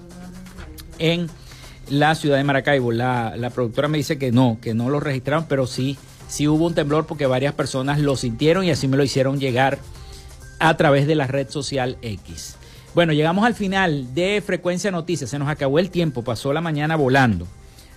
en 0.99 1.29
la 1.89 2.15
ciudad 2.15 2.37
de 2.37 2.45
Maracaibo. 2.45 2.93
La, 2.93 3.35
la 3.37 3.51
productora 3.51 3.89
me 3.89 3.99
dice 3.99 4.19
que 4.19 4.33
no, 4.33 4.59
que 4.61 4.75
no 4.75 4.91
lo 4.91 5.01
registraron, 5.01 5.47
pero 5.49 5.67
sí, 5.67 5.97
sí 6.29 6.47
hubo 6.49 6.67
un 6.67 6.75
temblor 6.75 7.07
porque 7.07 7.27
varias 7.27 7.55
personas 7.55 8.01
lo 8.01 8.17
sintieron 8.17 8.65
y 8.65 8.71
así 8.71 8.87
me 8.89 8.97
lo 8.97 9.05
hicieron 9.05 9.41
llegar 9.41 9.79
a 10.59 10.77
través 10.77 11.07
de 11.07 11.15
la 11.15 11.27
red 11.27 11.49
social 11.49 11.97
X. 12.03 12.57
Bueno, 12.95 13.13
llegamos 13.13 13.45
al 13.45 13.55
final 13.55 14.15
de 14.15 14.43
Frecuencia 14.45 14.91
Noticias. 14.91 15.31
Se 15.31 15.39
nos 15.39 15.49
acabó 15.49 15.79
el 15.79 15.91
tiempo, 15.91 16.23
pasó 16.23 16.53
la 16.53 16.61
mañana 16.61 16.97
volando. 16.97 17.47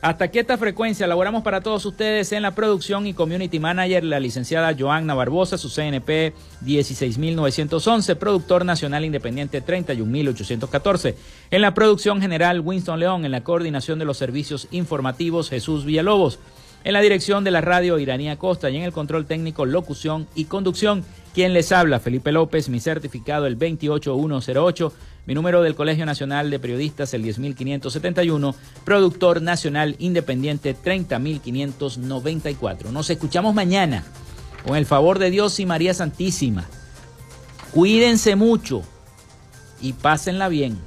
Hasta 0.01 0.25
aquí 0.25 0.39
esta 0.39 0.57
frecuencia 0.57 1.05
elaboramos 1.05 1.43
para 1.43 1.59
todos 1.59 1.85
ustedes 1.85 2.31
en 2.31 2.41
la 2.41 2.55
producción 2.55 3.05
y 3.05 3.13
community 3.13 3.59
manager 3.59 4.05
la 4.05 4.21
licenciada 4.21 4.73
Joanna 4.77 5.13
Barbosa, 5.13 5.57
su 5.57 5.69
CNP 5.69 6.33
16911, 6.61 8.15
productor 8.15 8.63
nacional 8.63 9.03
independiente 9.03 9.59
31814. 9.59 11.15
En 11.51 11.61
la 11.61 11.73
producción 11.73 12.21
general 12.21 12.61
Winston 12.61 12.97
León, 12.97 13.25
en 13.25 13.31
la 13.31 13.43
coordinación 13.43 13.99
de 13.99 14.05
los 14.05 14.17
servicios 14.17 14.69
informativos 14.71 15.49
Jesús 15.49 15.83
Villalobos. 15.83 16.39
En 16.85 16.93
la 16.93 17.01
dirección 17.01 17.43
de 17.43 17.51
la 17.51 17.59
radio 17.59 17.99
Iranía 17.99 18.37
Costa 18.37 18.69
y 18.69 18.77
en 18.77 18.83
el 18.83 18.93
control 18.93 19.25
técnico, 19.25 19.65
locución 19.65 20.27
y 20.33 20.45
conducción, 20.45 21.03
quien 21.39 21.53
les 21.53 21.71
habla, 21.71 22.01
Felipe 22.01 22.33
López, 22.33 22.67
mi 22.67 22.81
certificado 22.81 23.47
el 23.47 23.55
28108 23.55 24.91
mi 25.25 25.33
número 25.33 25.61
del 25.61 25.73
Colegio 25.73 26.05
Nacional 26.05 26.49
de 26.49 26.59
Periodistas, 26.59 27.13
el 27.13 27.23
10571. 27.23 28.55
Productor 28.83 29.41
Nacional 29.41 29.95
Independiente, 29.99 30.73
30594. 30.73 32.91
Nos 32.91 33.09
escuchamos 33.09 33.55
mañana. 33.55 34.03
Con 34.65 34.75
el 34.75 34.85
favor 34.85 35.17
de 35.17 35.31
Dios 35.31 35.61
y 35.61 35.65
María 35.65 35.93
Santísima. 35.93 36.65
Cuídense 37.71 38.35
mucho 38.35 38.81
y 39.79 39.93
pásenla 39.93 40.49
bien. 40.49 40.77